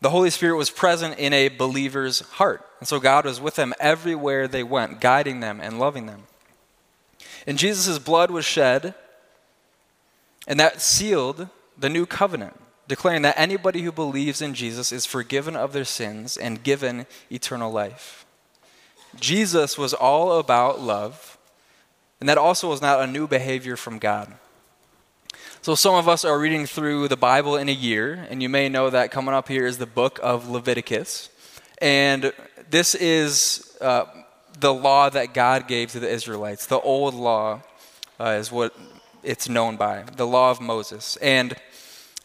the 0.00 0.10
Holy 0.10 0.30
Spirit 0.30 0.56
was 0.56 0.68
present 0.68 1.18
in 1.18 1.32
a 1.32 1.48
believer's 1.48 2.20
heart. 2.20 2.66
And 2.80 2.88
so 2.88 2.98
God 2.98 3.24
was 3.24 3.40
with 3.40 3.54
them 3.54 3.72
everywhere 3.78 4.48
they 4.48 4.62
went, 4.64 5.00
guiding 5.00 5.40
them 5.40 5.60
and 5.62 5.78
loving 5.78 6.06
them. 6.06 6.24
And 7.46 7.56
Jesus' 7.56 7.98
blood 7.98 8.30
was 8.30 8.44
shed, 8.44 8.94
and 10.46 10.58
that 10.60 10.80
sealed 10.80 11.48
the 11.78 11.88
new 11.88 12.06
covenant, 12.06 12.60
declaring 12.88 13.22
that 13.22 13.38
anybody 13.38 13.82
who 13.82 13.92
believes 13.92 14.42
in 14.42 14.54
Jesus 14.54 14.92
is 14.92 15.06
forgiven 15.06 15.56
of 15.56 15.72
their 15.72 15.84
sins 15.84 16.36
and 16.36 16.62
given 16.62 17.06
eternal 17.30 17.70
life. 17.70 18.24
Jesus 19.18 19.76
was 19.76 19.92
all 19.92 20.38
about 20.38 20.80
love, 20.80 21.38
and 22.20 22.28
that 22.28 22.38
also 22.38 22.68
was 22.68 22.80
not 22.80 23.00
a 23.00 23.06
new 23.06 23.26
behavior 23.26 23.76
from 23.76 23.98
God. 23.98 24.32
So, 25.60 25.74
some 25.74 25.94
of 25.94 26.08
us 26.08 26.24
are 26.24 26.38
reading 26.38 26.66
through 26.66 27.08
the 27.08 27.16
Bible 27.16 27.56
in 27.56 27.68
a 27.68 27.72
year, 27.72 28.26
and 28.28 28.42
you 28.42 28.48
may 28.48 28.68
know 28.68 28.90
that 28.90 29.10
coming 29.10 29.34
up 29.34 29.48
here 29.48 29.66
is 29.66 29.78
the 29.78 29.86
book 29.86 30.18
of 30.22 30.48
Leviticus. 30.48 31.28
And 31.80 32.32
this 32.70 32.94
is 32.94 33.76
uh, 33.80 34.06
the 34.58 34.72
law 34.72 35.08
that 35.10 35.34
God 35.34 35.68
gave 35.68 35.92
to 35.92 36.00
the 36.00 36.08
Israelites. 36.08 36.66
The 36.66 36.80
old 36.80 37.14
law 37.14 37.62
uh, 38.18 38.36
is 38.40 38.50
what 38.50 38.74
it's 39.22 39.48
known 39.48 39.76
by, 39.76 40.04
the 40.16 40.26
law 40.26 40.50
of 40.50 40.60
Moses. 40.60 41.16
And 41.16 41.56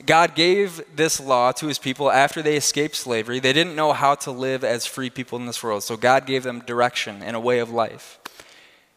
God 0.06 0.36
gave 0.36 0.82
this 0.96 1.20
law 1.20 1.52
to 1.54 1.68
his 1.68 1.80
people 1.80 2.12
after 2.12 2.42
they 2.42 2.56
escaped 2.56 2.96
slavery. 2.96 3.40
They 3.40 3.54
didn't 3.54 3.76
know 3.76 3.94
how 3.94 4.16
to 4.16 4.32
live 4.32 4.64
as 4.64 4.86
free 4.86 5.10
people 5.10 5.40
in 5.40 5.48
this 5.48 5.64
world, 5.64 5.84
so 5.84 5.98
God 5.98 6.26
gave 6.26 6.44
them 6.44 6.60
direction 6.60 7.24
and 7.24 7.36
a 7.36 7.40
way 7.40 7.60
of 7.60 7.72
life. 7.72 8.20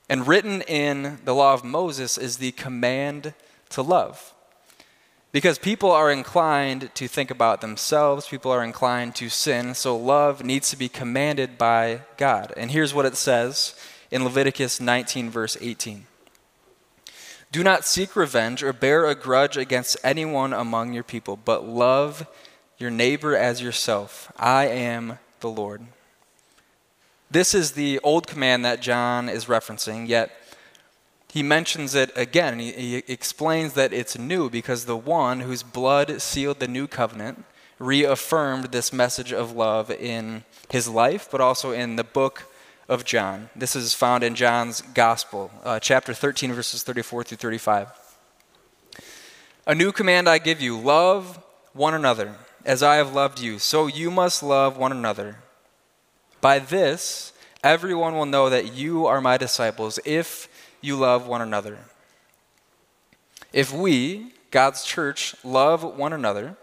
And 0.09 0.27
written 0.27 0.61
in 0.63 1.19
the 1.25 1.35
law 1.35 1.55
of 1.55 1.65
Moses 1.65 2.19
is 2.19 2.37
the 2.37 2.53
command 2.53 3.33
to 3.71 3.83
love. 3.83 4.35
Because 5.33 5.59
people 5.59 5.93
are 5.93 6.11
inclined 6.11 6.91
to 6.97 7.07
think 7.07 7.31
about 7.31 7.61
themselves, 7.61 8.27
people 8.27 8.51
are 8.51 8.65
inclined 8.65 9.15
to 9.17 9.29
sin, 9.29 9.75
so 9.75 9.97
love 9.97 10.45
needs 10.45 10.71
to 10.71 10.77
be 10.77 10.89
commanded 10.89 11.57
by 11.57 12.01
God. 12.17 12.53
And 12.57 12.73
here's 12.73 12.93
what 12.93 13.07
it 13.07 13.17
says 13.17 13.75
in 14.11 14.25
Leviticus 14.25 14.81
19, 14.81 15.31
verse 15.31 15.57
18 15.61 16.07
Do 17.53 17.65
not 17.65 17.85
seek 17.85 18.15
revenge 18.15 18.63
or 18.63 18.73
bear 18.73 19.07
a 19.07 19.17
grudge 19.17 19.57
against 19.57 19.97
anyone 20.05 20.53
among 20.53 20.93
your 20.93 21.03
people, 21.03 21.37
but 21.37 21.67
love 21.67 22.27
your 22.79 22.91
neighbor 22.91 23.37
as 23.37 23.61
yourself. 23.61 24.33
I 24.39 24.67
am 24.69 25.19
the 25.41 25.51
Lord. 25.51 25.83
This 27.29 27.53
is 27.53 27.73
the 27.73 27.99
old 28.05 28.29
command 28.29 28.65
that 28.65 28.81
John 28.81 29.29
is 29.29 29.47
referencing, 29.47 30.07
yet 30.07 30.31
he 31.29 31.43
mentions 31.43 31.95
it 31.95 32.13
again. 32.15 32.61
He, 32.61 32.73
he, 32.73 32.97
explains 33.09 33.75
that 33.75 33.93
it's 33.93 34.17
new 34.17 34.49
because 34.49 34.85
the 34.85 34.97
one 34.97 35.41
whose 35.41 35.63
blood 35.65 36.23
sealed 36.23 36.61
the 36.61 36.69
new 36.69 36.87
covenant 36.87 37.45
reaffirmed 37.81 38.67
this 38.67 38.93
message 38.93 39.33
of 39.33 39.53
love 39.53 39.91
in 39.91 40.45
his 40.69 40.89
life, 40.89 41.29
but 41.31 41.41
also 41.41 41.73
in 41.73 41.97
the 41.97 42.05
book 42.05 42.45
of 42.91 43.07
John. 43.07 43.49
This 43.57 43.75
is 43.75 43.95
found 43.95 44.23
in 44.23 44.35
John's 44.35 44.83
Gospel, 44.83 45.51
uh, 45.65 45.81
chapter 45.81 46.13
13, 46.13 46.53
verses 46.53 46.83
34 46.83 47.25
through 47.25 47.39
35. 47.39 47.89
A 49.67 49.75
new 49.75 49.93
command 49.93 50.29
I 50.29 50.37
give 50.37 50.61
you 50.61 50.79
love 50.79 51.43
one 51.73 51.95
another 51.95 52.37
as 52.67 52.83
I 52.83 52.97
have 52.97 53.15
loved 53.15 53.41
you, 53.41 53.59
so 53.59 53.87
you 53.87 54.11
must 54.11 54.43
love 54.43 54.77
one 54.77 54.93
another. 54.93 55.37
By 56.43 56.59
this, 56.59 57.33
Everyone 57.63 58.15
will 58.15 58.27
know 58.27 58.49
that 58.49 58.73
you 58.73 59.07
are 59.07 59.21
my 59.21 59.37
disciples 59.37 59.99
if 60.07 60.49
you 60.81 60.97
love 60.97 61.27
one 61.27 61.43
another. 61.43 61.79
If 63.53 63.73
we, 63.73 64.33
God's 64.51 64.83
church, 64.83 65.35
love 65.45 65.83
one 65.83 66.15
another, 66.15 66.57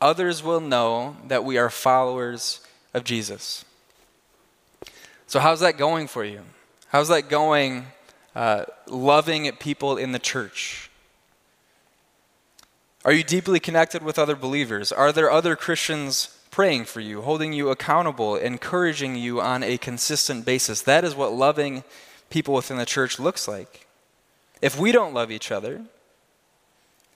others 0.00 0.42
will 0.42 0.60
know 0.60 1.16
that 1.28 1.44
we 1.44 1.58
are 1.58 1.70
followers 1.70 2.60
of 2.92 3.04
Jesus. 3.04 3.64
So, 5.30 5.38
how's 5.38 5.60
that 5.60 5.78
going 5.78 6.08
for 6.08 6.24
you? 6.24 6.40
How's 6.88 7.06
that 7.06 7.28
going 7.28 7.86
uh, 8.34 8.64
loving 8.88 9.48
people 9.60 9.96
in 9.96 10.10
the 10.10 10.18
church? 10.18 10.90
Are 13.04 13.12
you 13.12 13.22
deeply 13.22 13.60
connected 13.60 14.02
with 14.02 14.18
other 14.18 14.34
believers? 14.34 14.90
Are 14.90 15.12
there 15.12 15.30
other 15.30 15.54
Christians 15.54 16.36
praying 16.50 16.86
for 16.86 16.98
you, 16.98 17.22
holding 17.22 17.52
you 17.52 17.68
accountable, 17.68 18.34
encouraging 18.34 19.14
you 19.14 19.40
on 19.40 19.62
a 19.62 19.78
consistent 19.78 20.44
basis? 20.44 20.82
That 20.82 21.04
is 21.04 21.14
what 21.14 21.32
loving 21.32 21.84
people 22.28 22.54
within 22.54 22.78
the 22.78 22.84
church 22.84 23.20
looks 23.20 23.46
like. 23.46 23.86
If 24.60 24.76
we 24.76 24.90
don't 24.90 25.14
love 25.14 25.30
each 25.30 25.52
other, 25.52 25.82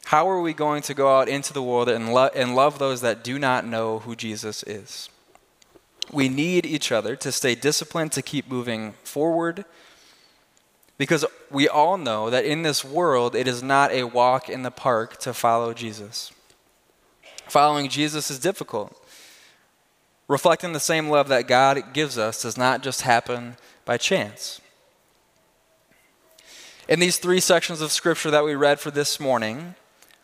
how 0.04 0.30
are 0.30 0.40
we 0.40 0.52
going 0.52 0.82
to 0.82 0.94
go 0.94 1.18
out 1.18 1.28
into 1.28 1.52
the 1.52 1.64
world 1.64 1.88
and, 1.88 2.14
lo- 2.14 2.30
and 2.32 2.54
love 2.54 2.78
those 2.78 3.00
that 3.00 3.24
do 3.24 3.40
not 3.40 3.66
know 3.66 3.98
who 3.98 4.14
Jesus 4.14 4.62
is? 4.62 5.08
We 6.12 6.28
need 6.28 6.66
each 6.66 6.92
other 6.92 7.16
to 7.16 7.32
stay 7.32 7.54
disciplined, 7.54 8.12
to 8.12 8.22
keep 8.22 8.48
moving 8.48 8.94
forward, 9.04 9.64
because 10.96 11.24
we 11.50 11.68
all 11.68 11.96
know 11.96 12.30
that 12.30 12.44
in 12.44 12.62
this 12.62 12.84
world 12.84 13.34
it 13.34 13.48
is 13.48 13.62
not 13.62 13.90
a 13.90 14.04
walk 14.04 14.48
in 14.48 14.62
the 14.62 14.70
park 14.70 15.18
to 15.20 15.34
follow 15.34 15.74
Jesus. 15.74 16.32
Following 17.48 17.88
Jesus 17.88 18.30
is 18.30 18.38
difficult. 18.38 18.96
Reflecting 20.28 20.72
the 20.72 20.80
same 20.80 21.08
love 21.08 21.28
that 21.28 21.48
God 21.48 21.92
gives 21.92 22.16
us 22.16 22.42
does 22.42 22.56
not 22.56 22.82
just 22.82 23.02
happen 23.02 23.56
by 23.84 23.98
chance. 23.98 24.60
In 26.88 27.00
these 27.00 27.18
three 27.18 27.40
sections 27.40 27.80
of 27.80 27.92
Scripture 27.92 28.30
that 28.30 28.44
we 28.44 28.54
read 28.54 28.78
for 28.78 28.90
this 28.90 29.18
morning, 29.18 29.74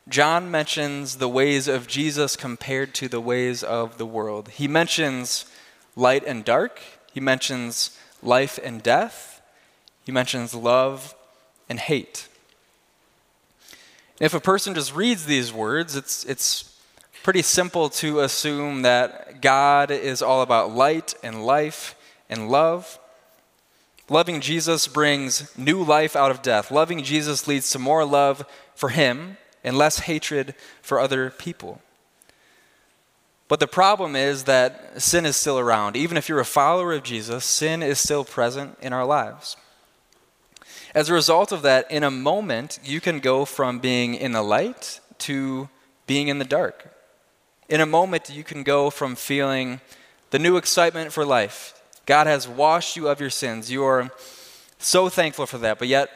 John 0.08 0.50
mentions 0.50 1.16
the 1.16 1.28
ways 1.28 1.68
of 1.68 1.87
Jesus 1.87 2.37
compared 2.37 2.94
to 2.94 3.08
the 3.08 3.20
ways 3.20 3.62
of 3.62 3.99
the 3.99 4.06
world. 4.06 4.49
He 4.49 4.68
mentions 4.68 5.44
light 5.97 6.25
and 6.26 6.44
dark, 6.44 6.80
he 7.12 7.20
mentions 7.20 7.99
life 8.23 8.59
and 8.62 8.82
death, 8.82 9.42
he 10.04 10.12
mentions 10.12 10.54
love 10.54 11.14
and 11.68 11.78
hate. 11.78 12.28
If 14.20 14.35
a 14.35 14.40
person 14.40 14.75
just 14.75 14.94
reads 14.94 15.25
these 15.25 15.52
words, 15.52 15.97
it's, 15.97 16.25
it's 16.25 16.78
pretty 17.23 17.42
simple 17.42 17.88
to 17.88 18.20
assume 18.20 18.82
that 18.82 19.40
God 19.40 19.90
is 19.90 20.20
all 20.20 20.42
about 20.42 20.75
light 20.75 21.14
and 21.23 21.44
life 21.44 21.94
and 22.28 22.50
love. 22.50 22.99
Loving 24.09 24.40
Jesus 24.40 24.88
brings 24.88 25.56
new 25.56 25.82
life 25.82 26.16
out 26.16 26.30
of 26.30 26.42
death. 26.42 26.70
Loving 26.70 27.02
Jesus 27.02 27.47
leads 27.47 27.70
to 27.70 27.78
more 27.78 28.04
love 28.04 28.44
for 28.75 28.90
Him 28.90 29.37
and 29.62 29.76
less 29.76 30.00
hatred 30.00 30.54
for 30.82 30.99
other 30.99 31.30
people. 31.30 31.80
But 33.50 33.59
the 33.59 33.66
problem 33.66 34.14
is 34.14 34.45
that 34.45 35.02
sin 35.02 35.26
is 35.26 35.37
still 35.37 35.59
around. 35.59 35.97
Even 35.97 36.16
if 36.16 36.28
you're 36.28 36.38
a 36.38 36.45
follower 36.45 36.92
of 36.92 37.02
Jesus, 37.02 37.45
sin 37.45 37.83
is 37.83 37.99
still 37.99 38.25
present 38.25 38.78
in 38.80 38.92
our 38.92 39.04
lives. 39.04 39.57
As 40.95 41.09
a 41.09 41.14
result 41.14 41.50
of 41.50 41.62
that, 41.62 41.90
in 41.90 42.04
a 42.04 42.12
moment, 42.12 42.78
you 42.85 43.00
can 43.00 43.19
go 43.19 43.45
from 43.45 43.80
being 43.80 44.14
in 44.14 44.30
the 44.30 44.42
light 44.42 45.00
to 45.19 45.69
being 46.07 46.28
in 46.28 46.38
the 46.38 46.45
dark. 46.45 46.95
In 47.69 47.80
a 47.80 47.87
moment, 47.87 48.30
you 48.30 48.45
can 48.45 48.62
go 48.62 48.88
from 48.88 49.16
feeling 49.16 49.80
the 50.30 50.38
new 50.38 50.57
excitement 50.57 51.12
for 51.12 51.25
life. 51.25 51.75
God 52.07 52.28
has 52.28 52.47
washed 52.47 52.95
you 52.95 53.09
of 53.09 53.19
your 53.19 53.30
sins. 53.30 53.69
You 53.69 53.83
are 53.83 54.12
so 54.78 55.09
thankful 55.09 55.47
for 55.47 55.59
that. 55.59 55.80
But 55.80 55.88
yet, 55.88 56.09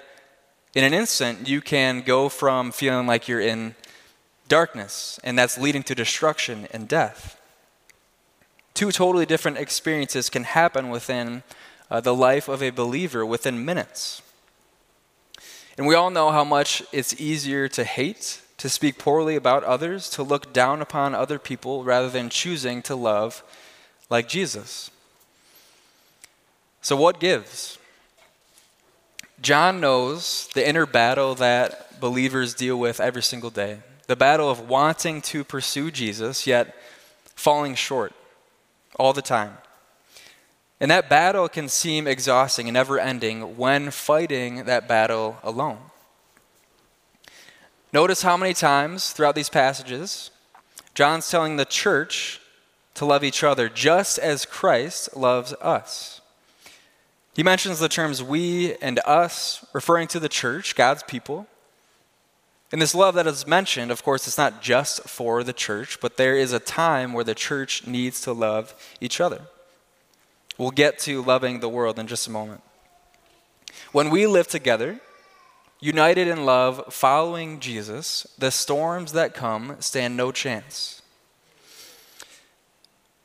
in 0.72 0.84
an 0.84 0.94
instant, 0.94 1.48
you 1.48 1.60
can 1.60 2.02
go 2.02 2.28
from 2.28 2.70
feeling 2.70 3.08
like 3.08 3.26
you're 3.26 3.40
in 3.40 3.74
darkness, 4.48 5.18
and 5.24 5.38
that's 5.38 5.58
leading 5.58 5.82
to 5.84 5.94
destruction 5.94 6.68
and 6.72 6.88
death. 6.88 7.40
Two 8.74 8.90
totally 8.90 9.26
different 9.26 9.58
experiences 9.58 10.28
can 10.28 10.44
happen 10.44 10.90
within 10.90 11.42
uh, 11.90 12.00
the 12.00 12.14
life 12.14 12.48
of 12.48 12.62
a 12.62 12.70
believer 12.70 13.24
within 13.24 13.64
minutes. 13.64 14.20
And 15.78 15.86
we 15.86 15.94
all 15.94 16.10
know 16.10 16.30
how 16.30 16.44
much 16.44 16.82
it's 16.92 17.20
easier 17.20 17.68
to 17.68 17.84
hate, 17.84 18.40
to 18.58 18.68
speak 18.68 18.98
poorly 18.98 19.36
about 19.36 19.64
others, 19.64 20.08
to 20.10 20.22
look 20.22 20.52
down 20.52 20.82
upon 20.82 21.14
other 21.14 21.38
people 21.38 21.84
rather 21.84 22.10
than 22.10 22.28
choosing 22.28 22.82
to 22.82 22.96
love 22.96 23.42
like 24.10 24.28
Jesus. 24.28 24.90
So, 26.80 26.96
what 26.96 27.18
gives? 27.18 27.78
John 29.40 29.80
knows 29.80 30.48
the 30.54 30.66
inner 30.66 30.86
battle 30.86 31.34
that 31.36 32.00
believers 32.00 32.54
deal 32.54 32.78
with 32.78 33.00
every 33.00 33.22
single 33.22 33.50
day 33.50 33.78
the 34.06 34.16
battle 34.16 34.50
of 34.50 34.68
wanting 34.68 35.22
to 35.22 35.44
pursue 35.44 35.90
Jesus, 35.90 36.46
yet 36.46 36.74
falling 37.34 37.74
short 37.74 38.12
all 38.96 39.12
the 39.12 39.22
time. 39.22 39.58
And 40.80 40.90
that 40.90 41.08
battle 41.08 41.48
can 41.48 41.68
seem 41.68 42.06
exhausting 42.06 42.68
and 42.68 42.74
never 42.74 42.98
ending 42.98 43.56
when 43.56 43.90
fighting 43.90 44.64
that 44.64 44.86
battle 44.88 45.38
alone. 45.42 45.78
Notice 47.92 48.22
how 48.22 48.36
many 48.36 48.54
times 48.54 49.12
throughout 49.12 49.36
these 49.36 49.48
passages, 49.48 50.30
John's 50.94 51.30
telling 51.30 51.56
the 51.56 51.64
church 51.64 52.40
to 52.94 53.04
love 53.04 53.24
each 53.24 53.42
other 53.44 53.68
just 53.68 54.18
as 54.18 54.44
Christ 54.44 55.16
loves 55.16 55.52
us. 55.54 56.20
He 57.34 57.42
mentions 57.42 57.78
the 57.78 57.88
terms 57.88 58.22
we 58.22 58.74
and 58.76 59.00
us, 59.04 59.64
referring 59.72 60.08
to 60.08 60.20
the 60.20 60.28
church, 60.28 60.76
God's 60.76 61.02
people. 61.02 61.46
And 62.74 62.82
this 62.82 62.92
love 62.92 63.14
that 63.14 63.28
is 63.28 63.46
mentioned, 63.46 63.92
of 63.92 64.02
course, 64.02 64.26
it's 64.26 64.36
not 64.36 64.60
just 64.60 65.02
for 65.02 65.44
the 65.44 65.52
church, 65.52 66.00
but 66.00 66.16
there 66.16 66.36
is 66.36 66.52
a 66.52 66.58
time 66.58 67.12
where 67.12 67.22
the 67.22 67.32
church 67.32 67.86
needs 67.86 68.20
to 68.22 68.32
love 68.32 68.74
each 69.00 69.20
other. 69.20 69.42
We'll 70.58 70.72
get 70.72 70.98
to 71.06 71.22
loving 71.22 71.60
the 71.60 71.68
world 71.68 72.00
in 72.00 72.08
just 72.08 72.26
a 72.26 72.32
moment. 72.32 72.62
When 73.92 74.10
we 74.10 74.26
live 74.26 74.48
together, 74.48 74.98
united 75.78 76.26
in 76.26 76.44
love, 76.44 76.92
following 76.92 77.60
Jesus, 77.60 78.26
the 78.38 78.50
storms 78.50 79.12
that 79.12 79.34
come 79.34 79.76
stand 79.78 80.16
no 80.16 80.32
chance. 80.32 81.00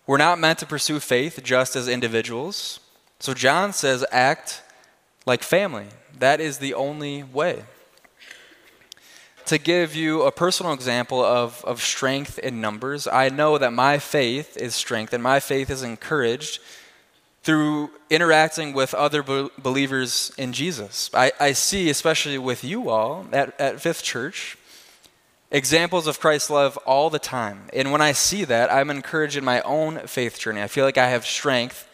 We're 0.05 0.17
not 0.17 0.37
meant 0.37 0.59
to 0.59 0.67
pursue 0.67 0.99
faith 0.99 1.39
just 1.43 1.75
as 1.75 1.87
individuals. 1.87 2.81
So 3.19 3.33
John 3.33 3.73
says, 3.73 4.05
act 4.11 4.61
like 5.25 5.41
family. 5.41 5.87
That 6.19 6.39
is 6.39 6.59
the 6.59 6.75
only 6.75 7.23
way. 7.23 7.63
To 9.49 9.57
give 9.57 9.95
you 9.95 10.21
a 10.21 10.31
personal 10.31 10.73
example 10.73 11.25
of, 11.25 11.65
of 11.65 11.81
strength 11.81 12.37
in 12.37 12.61
numbers, 12.61 13.07
I 13.07 13.29
know 13.29 13.57
that 13.57 13.73
my 13.73 13.97
faith 13.97 14.55
is 14.55 14.75
strengthened, 14.75 15.23
my 15.23 15.39
faith 15.39 15.71
is 15.71 15.81
encouraged 15.81 16.59
through 17.41 17.89
interacting 18.11 18.73
with 18.73 18.93
other 18.93 19.23
be- 19.23 19.49
believers 19.57 20.31
in 20.37 20.53
Jesus. 20.53 21.09
I, 21.15 21.31
I 21.39 21.53
see, 21.53 21.89
especially 21.89 22.37
with 22.37 22.63
you 22.63 22.91
all 22.91 23.25
at, 23.31 23.59
at 23.59 23.81
Fifth 23.81 24.03
Church, 24.03 24.55
examples 25.49 26.05
of 26.05 26.19
Christ's 26.19 26.51
love 26.51 26.77
all 26.85 27.09
the 27.09 27.17
time. 27.17 27.69
And 27.73 27.91
when 27.91 28.01
I 28.01 28.11
see 28.11 28.45
that, 28.45 28.71
I'm 28.71 28.91
encouraged 28.91 29.35
in 29.35 29.43
my 29.43 29.61
own 29.61 29.97
faith 30.05 30.37
journey. 30.37 30.61
I 30.61 30.67
feel 30.67 30.85
like 30.85 30.99
I 30.99 31.09
have 31.09 31.25
strength 31.25 31.89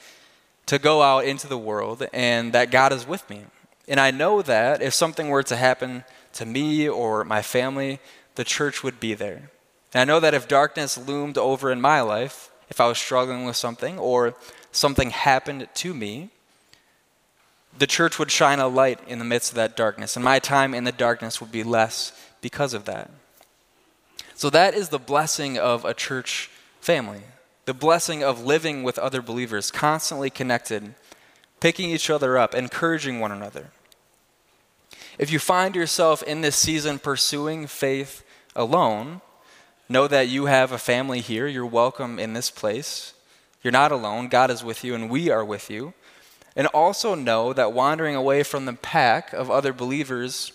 to 0.65 0.77
go 0.77 1.01
out 1.01 1.23
into 1.23 1.47
the 1.47 1.57
world 1.57 2.05
and 2.11 2.51
that 2.51 2.69
God 2.69 2.91
is 2.91 3.07
with 3.07 3.29
me. 3.29 3.45
And 3.87 3.97
I 3.97 4.11
know 4.11 4.41
that 4.41 4.81
if 4.81 4.93
something 4.93 5.29
were 5.29 5.43
to 5.43 5.55
happen 5.55 6.03
to 6.35 6.45
me 6.45 6.87
or 6.87 7.23
my 7.23 7.41
family, 7.41 7.99
the 8.35 8.43
church 8.43 8.83
would 8.83 8.99
be 8.99 9.13
there. 9.13 9.49
And 9.93 10.01
I 10.01 10.05
know 10.05 10.19
that 10.19 10.33
if 10.33 10.47
darkness 10.47 10.97
loomed 10.97 11.37
over 11.37 11.71
in 11.71 11.81
my 11.81 12.01
life, 12.01 12.51
if 12.69 12.79
I 12.79 12.87
was 12.87 12.97
struggling 12.97 13.45
with 13.45 13.55
something 13.55 13.97
or 13.97 14.35
something 14.71 15.09
happened 15.11 15.67
to 15.73 15.93
me, 15.93 16.29
the 17.77 17.87
church 17.87 18.19
would 18.19 18.31
shine 18.31 18.59
a 18.59 18.67
light 18.67 18.99
in 19.07 19.19
the 19.19 19.25
midst 19.25 19.51
of 19.51 19.55
that 19.55 19.75
darkness. 19.75 20.15
And 20.15 20.23
my 20.23 20.39
time 20.39 20.73
in 20.73 20.83
the 20.83 20.91
darkness 20.91 21.41
would 21.41 21.51
be 21.51 21.63
less 21.63 22.11
because 22.41 22.73
of 22.73 22.85
that. 22.85 23.11
So 24.35 24.49
that 24.49 24.73
is 24.73 24.89
the 24.89 24.99
blessing 24.99 25.57
of 25.57 25.85
a 25.85 25.93
church 25.93 26.49
family 26.81 27.23
the 27.65 27.73
blessing 27.73 28.23
of 28.23 28.45
living 28.45 28.83
with 28.83 28.99
other 28.99 29.21
believers, 29.21 29.71
constantly 29.71 30.29
connected, 30.29 30.93
picking 31.59 31.89
each 31.89 32.11
other 32.11 32.37
up, 32.37 32.53
encouraging 32.53 33.19
one 33.19 33.31
another. 33.31 33.71
If 35.17 35.31
you 35.31 35.39
find 35.39 35.75
yourself 35.75 36.21
in 36.23 36.41
this 36.41 36.55
season 36.55 36.99
pursuing 36.99 37.67
faith 37.67 38.23
alone, 38.55 39.21
know 39.87 40.07
that 40.07 40.27
you 40.27 40.45
have 40.45 40.71
a 40.71 40.77
family 40.77 41.21
here. 41.21 41.47
You're 41.47 41.65
welcome 41.65 42.19
in 42.19 42.33
this 42.33 42.49
place. 42.49 43.13
You're 43.63 43.71
not 43.71 43.91
alone. 43.91 44.27
God 44.27 44.51
is 44.51 44.63
with 44.63 44.83
you, 44.83 44.93
and 44.95 45.09
we 45.09 45.29
are 45.29 45.43
with 45.45 45.69
you. 45.69 45.93
And 46.55 46.67
also 46.67 47.15
know 47.15 47.53
that 47.53 47.73
wandering 47.73 48.15
away 48.15 48.43
from 48.43 48.65
the 48.65 48.73
pack 48.73 49.33
of 49.33 49.49
other 49.51 49.73
believers 49.73 50.51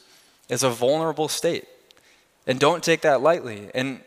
is 0.48 0.62
a 0.62 0.70
vulnerable 0.70 1.28
state. 1.28 1.66
And 2.46 2.58
don't 2.58 2.82
take 2.82 3.02
that 3.02 3.20
lightly. 3.20 3.70
And 3.74 4.00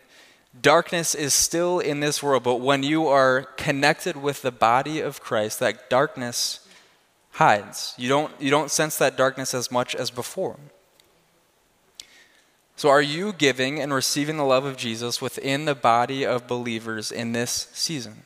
Darkness 0.62 1.16
is 1.16 1.34
still 1.34 1.80
in 1.80 2.00
this 2.00 2.22
world, 2.22 2.44
but 2.44 2.58
when 2.58 2.84
you 2.84 3.08
are 3.08 3.42
connected 3.58 4.16
with 4.16 4.44
the 4.44 4.52
body 4.52 5.00
of 5.00 5.20
Christ, 5.20 5.60
that 5.60 5.90
darkness 5.90 6.63
hides. 7.34 7.94
You 7.98 8.10
don't, 8.10 8.32
you 8.40 8.50
don't 8.50 8.72
sense 8.72 8.98
that 8.98 9.18
darkness 9.18 9.54
as 9.54 9.72
much 9.72 9.96
as 9.96 10.10
before. 10.10 10.58
So, 12.76 12.90
are 12.90 13.02
you 13.02 13.34
giving 13.34 13.80
and 13.80 13.94
receiving 13.94 14.38
the 14.38 14.44
love 14.44 14.66
of 14.66 14.78
Jesus 14.78 15.22
within 15.22 15.66
the 15.66 15.76
body 15.76 16.26
of 16.26 16.48
believers 16.48 17.12
in 17.12 17.32
this 17.32 17.70
season? 17.72 18.24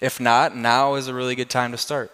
If 0.00 0.18
not, 0.18 0.56
now 0.56 0.94
is 0.94 1.08
a 1.08 1.14
really 1.14 1.34
good 1.34 1.50
time 1.50 1.70
to 1.72 1.78
start. 1.78 2.10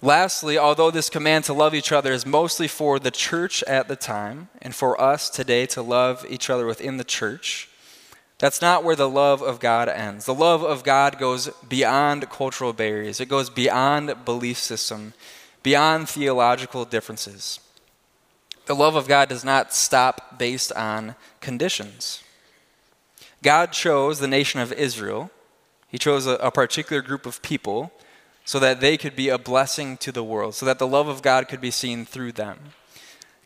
Lastly, 0.00 0.56
although 0.56 0.90
this 0.90 1.10
command 1.10 1.44
to 1.46 1.52
love 1.52 1.74
each 1.74 1.90
other 1.90 2.12
is 2.12 2.24
mostly 2.24 2.68
for 2.68 2.98
the 2.98 3.10
church 3.10 3.62
at 3.64 3.88
the 3.88 3.96
time 3.96 4.48
and 4.62 4.74
for 4.74 5.00
us 5.00 5.28
today 5.28 5.66
to 5.66 5.82
love 5.82 6.24
each 6.28 6.48
other 6.48 6.66
within 6.66 6.98
the 6.98 7.04
church, 7.04 7.68
that's 8.38 8.62
not 8.62 8.84
where 8.84 8.96
the 8.96 9.08
love 9.08 9.42
of 9.42 9.58
God 9.58 9.88
ends. 9.88 10.24
The 10.24 10.34
love 10.34 10.62
of 10.62 10.84
God 10.84 11.18
goes 11.18 11.48
beyond 11.68 12.30
cultural 12.30 12.72
barriers, 12.72 13.20
it 13.20 13.28
goes 13.28 13.50
beyond 13.50 14.24
belief 14.24 14.58
system, 14.58 15.12
beyond 15.62 16.08
theological 16.08 16.84
differences. 16.84 17.60
The 18.66 18.76
love 18.76 18.94
of 18.94 19.08
God 19.08 19.28
does 19.28 19.44
not 19.44 19.72
stop 19.72 20.38
based 20.38 20.72
on 20.72 21.16
conditions. 21.40 22.22
God 23.42 23.72
chose 23.72 24.18
the 24.18 24.28
nation 24.28 24.60
of 24.60 24.72
Israel, 24.72 25.30
He 25.88 25.98
chose 25.98 26.26
a, 26.26 26.34
a 26.34 26.50
particular 26.50 27.02
group 27.02 27.26
of 27.26 27.42
people 27.42 27.92
so 28.44 28.58
that 28.60 28.80
they 28.80 28.96
could 28.96 29.16
be 29.16 29.28
a 29.28 29.38
blessing 29.38 29.96
to 29.98 30.12
the 30.12 30.24
world, 30.24 30.54
so 30.54 30.64
that 30.64 30.78
the 30.78 30.86
love 30.86 31.08
of 31.08 31.22
God 31.22 31.48
could 31.48 31.60
be 31.60 31.70
seen 31.70 32.06
through 32.06 32.32
them. 32.32 32.58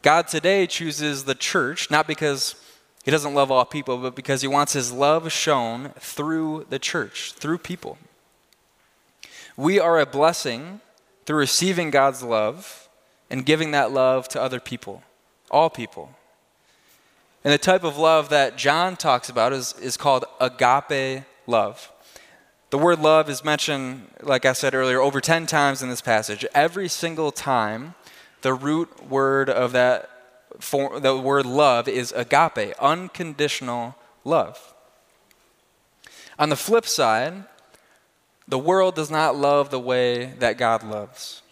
God 0.02 0.28
today 0.28 0.66
chooses 0.66 1.24
the 1.24 1.34
church, 1.34 1.90
not 1.90 2.06
because 2.06 2.56
he 3.02 3.10
doesn't 3.10 3.34
love 3.34 3.50
all 3.50 3.64
people, 3.64 3.98
but 3.98 4.14
because 4.14 4.42
he 4.42 4.48
wants 4.48 4.72
his 4.72 4.92
love 4.92 5.30
shown 5.32 5.90
through 5.98 6.66
the 6.70 6.78
church, 6.78 7.32
through 7.32 7.58
people. 7.58 7.98
We 9.56 9.78
are 9.80 9.98
a 9.98 10.06
blessing 10.06 10.80
through 11.26 11.38
receiving 11.38 11.90
God's 11.90 12.22
love 12.22 12.88
and 13.28 13.44
giving 13.44 13.72
that 13.72 13.90
love 13.90 14.28
to 14.28 14.40
other 14.40 14.60
people, 14.60 15.02
all 15.50 15.68
people. 15.68 16.10
And 17.44 17.52
the 17.52 17.58
type 17.58 17.82
of 17.82 17.98
love 17.98 18.28
that 18.28 18.56
John 18.56 18.96
talks 18.96 19.28
about 19.28 19.52
is, 19.52 19.74
is 19.80 19.96
called 19.96 20.24
agape 20.40 21.24
love. 21.46 21.90
The 22.70 22.78
word 22.78 23.00
love 23.00 23.28
is 23.28 23.44
mentioned, 23.44 24.08
like 24.22 24.46
I 24.46 24.52
said 24.52 24.74
earlier, 24.74 25.00
over 25.00 25.20
10 25.20 25.46
times 25.46 25.82
in 25.82 25.90
this 25.90 26.00
passage. 26.00 26.46
Every 26.54 26.88
single 26.88 27.32
time, 27.32 27.94
the 28.42 28.54
root 28.54 29.08
word 29.08 29.50
of 29.50 29.72
that, 29.72 30.08
for, 30.58 31.00
the 31.00 31.16
word 31.16 31.46
love 31.46 31.88
is 31.88 32.12
agape, 32.12 32.74
unconditional 32.78 33.96
love. 34.24 34.74
On 36.38 36.48
the 36.48 36.56
flip 36.56 36.86
side, 36.86 37.44
the 38.48 38.58
world 38.58 38.94
does 38.94 39.10
not 39.10 39.36
love 39.36 39.70
the 39.70 39.80
way 39.80 40.26
that 40.38 40.58
God 40.58 40.82
loves. 40.82 41.42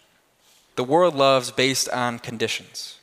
The 0.77 0.85
world 0.85 1.15
loves 1.15 1.51
based 1.51 1.89
on 1.91 2.19
conditions. 2.19 2.99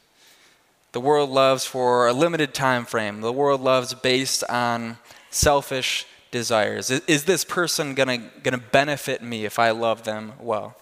The 0.92 1.02
world 1.02 1.30
loves 1.30 1.66
for 1.66 2.08
a 2.08 2.14
limited 2.14 2.54
time 2.54 2.86
frame. 2.86 3.22
The 3.22 3.32
world 3.32 3.62
loves 3.62 3.94
based 3.94 4.44
on 4.50 4.98
selfish 5.30 6.06
desires? 6.32 6.90
Is, 6.90 7.02
is 7.08 7.24
this 7.26 7.44
person 7.44 7.94
going 7.94 8.32
to 8.44 8.58
benefit 8.58 9.22
me 9.22 9.46
if 9.46 9.60
I 9.60 9.72
love 9.72 10.04
them 10.04 10.34
well? 10.40 10.76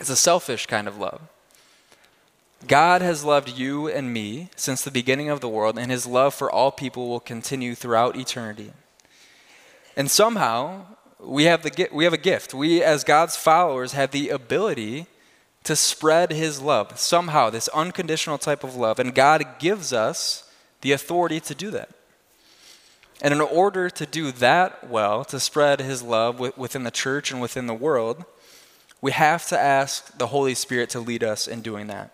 It's 0.00 0.10
a 0.10 0.16
selfish 0.16 0.66
kind 0.66 0.88
of 0.88 0.98
love. 0.98 1.20
God 2.66 3.02
has 3.02 3.24
loved 3.24 3.48
you 3.48 3.88
and 3.88 4.12
me 4.12 4.48
since 4.56 4.82
the 4.82 4.90
beginning 4.90 5.28
of 5.28 5.40
the 5.40 5.48
world, 5.48 5.78
and 5.78 5.90
his 5.90 6.06
love 6.06 6.34
for 6.34 6.50
all 6.50 6.70
people 6.70 7.08
will 7.08 7.20
continue 7.20 7.74
throughout 7.74 8.16
eternity. 8.16 8.72
And 9.96 10.10
somehow, 10.10 10.86
we 11.18 11.44
have, 11.44 11.62
the, 11.62 11.88
we 11.92 12.04
have 12.04 12.12
a 12.12 12.18
gift. 12.18 12.54
We, 12.54 12.82
as 12.82 13.04
God's 13.04 13.36
followers, 13.36 13.92
have 13.92 14.10
the 14.10 14.30
ability 14.30 15.06
to 15.64 15.76
spread 15.76 16.32
his 16.32 16.60
love. 16.60 16.98
Somehow, 16.98 17.50
this 17.50 17.68
unconditional 17.68 18.38
type 18.38 18.64
of 18.64 18.74
love. 18.74 18.98
And 18.98 19.14
God 19.14 19.58
gives 19.58 19.92
us 19.92 20.50
the 20.80 20.92
authority 20.92 21.40
to 21.40 21.54
do 21.54 21.70
that. 21.70 21.90
And 23.20 23.32
in 23.32 23.40
order 23.40 23.88
to 23.88 24.06
do 24.06 24.32
that 24.32 24.88
well, 24.88 25.24
to 25.26 25.38
spread 25.38 25.80
his 25.80 26.02
love 26.02 26.40
within 26.56 26.82
the 26.82 26.90
church 26.90 27.30
and 27.30 27.40
within 27.40 27.66
the 27.66 27.74
world, 27.74 28.24
we 29.00 29.12
have 29.12 29.46
to 29.48 29.58
ask 29.58 30.16
the 30.18 30.28
Holy 30.28 30.54
Spirit 30.54 30.90
to 30.90 31.00
lead 31.00 31.22
us 31.22 31.46
in 31.46 31.62
doing 31.62 31.86
that. 31.88 32.10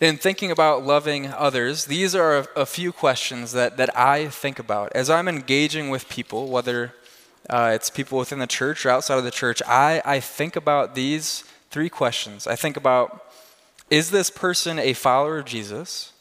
In 0.00 0.16
thinking 0.16 0.50
about 0.50 0.84
loving 0.84 1.28
others, 1.28 1.84
these 1.84 2.16
are 2.16 2.48
a, 2.56 2.66
few 2.66 2.90
questions 2.90 3.52
that, 3.52 3.76
that 3.76 3.96
I 3.96 4.26
think 4.26 4.58
about. 4.58 4.90
As 4.92 5.08
I'm 5.08 5.28
engaging 5.28 5.88
with 5.88 6.08
people, 6.08 6.48
whether 6.48 6.92
uh, 7.48 7.70
it's 7.74 7.90
people 7.90 8.18
within 8.18 8.40
the 8.40 8.48
church 8.48 8.84
or 8.84 8.90
outside 8.90 9.18
of 9.18 9.24
the 9.24 9.30
church, 9.30 9.62
I, 9.68 10.02
I 10.04 10.18
think 10.18 10.56
about 10.56 10.96
these 10.96 11.44
three 11.70 11.88
questions. 11.88 12.48
I 12.48 12.56
think 12.56 12.76
about 12.76 13.24
is 13.88 14.10
this 14.10 14.30
person 14.30 14.80
a 14.80 14.94
follower 14.94 15.38
of 15.38 15.44
Jesus? 15.44 16.12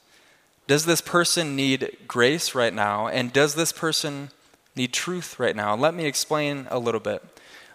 Does 0.67 0.85
this 0.85 1.01
person 1.01 1.55
need 1.55 1.97
grace 2.07 2.53
right 2.53 2.73
now? 2.73 3.07
And 3.07 3.33
does 3.33 3.55
this 3.55 3.71
person 3.71 4.29
need 4.75 4.93
truth 4.93 5.39
right 5.39 5.55
now? 5.55 5.75
Let 5.75 5.95
me 5.95 6.05
explain 6.05 6.67
a 6.69 6.77
little 6.77 6.99
bit. 6.99 7.23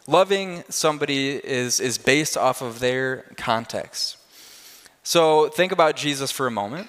Loving 0.07 0.63
somebody 0.69 1.37
is, 1.37 1.81
is 1.81 1.99
based 1.99 2.37
off 2.37 2.63
of 2.63 2.79
their 2.79 3.25
context. 3.37 4.17
So 5.09 5.49
think 5.49 5.73
about 5.73 5.97
Jesus 5.97 6.31
for 6.31 6.47
a 6.47 6.51
moment. 6.51 6.87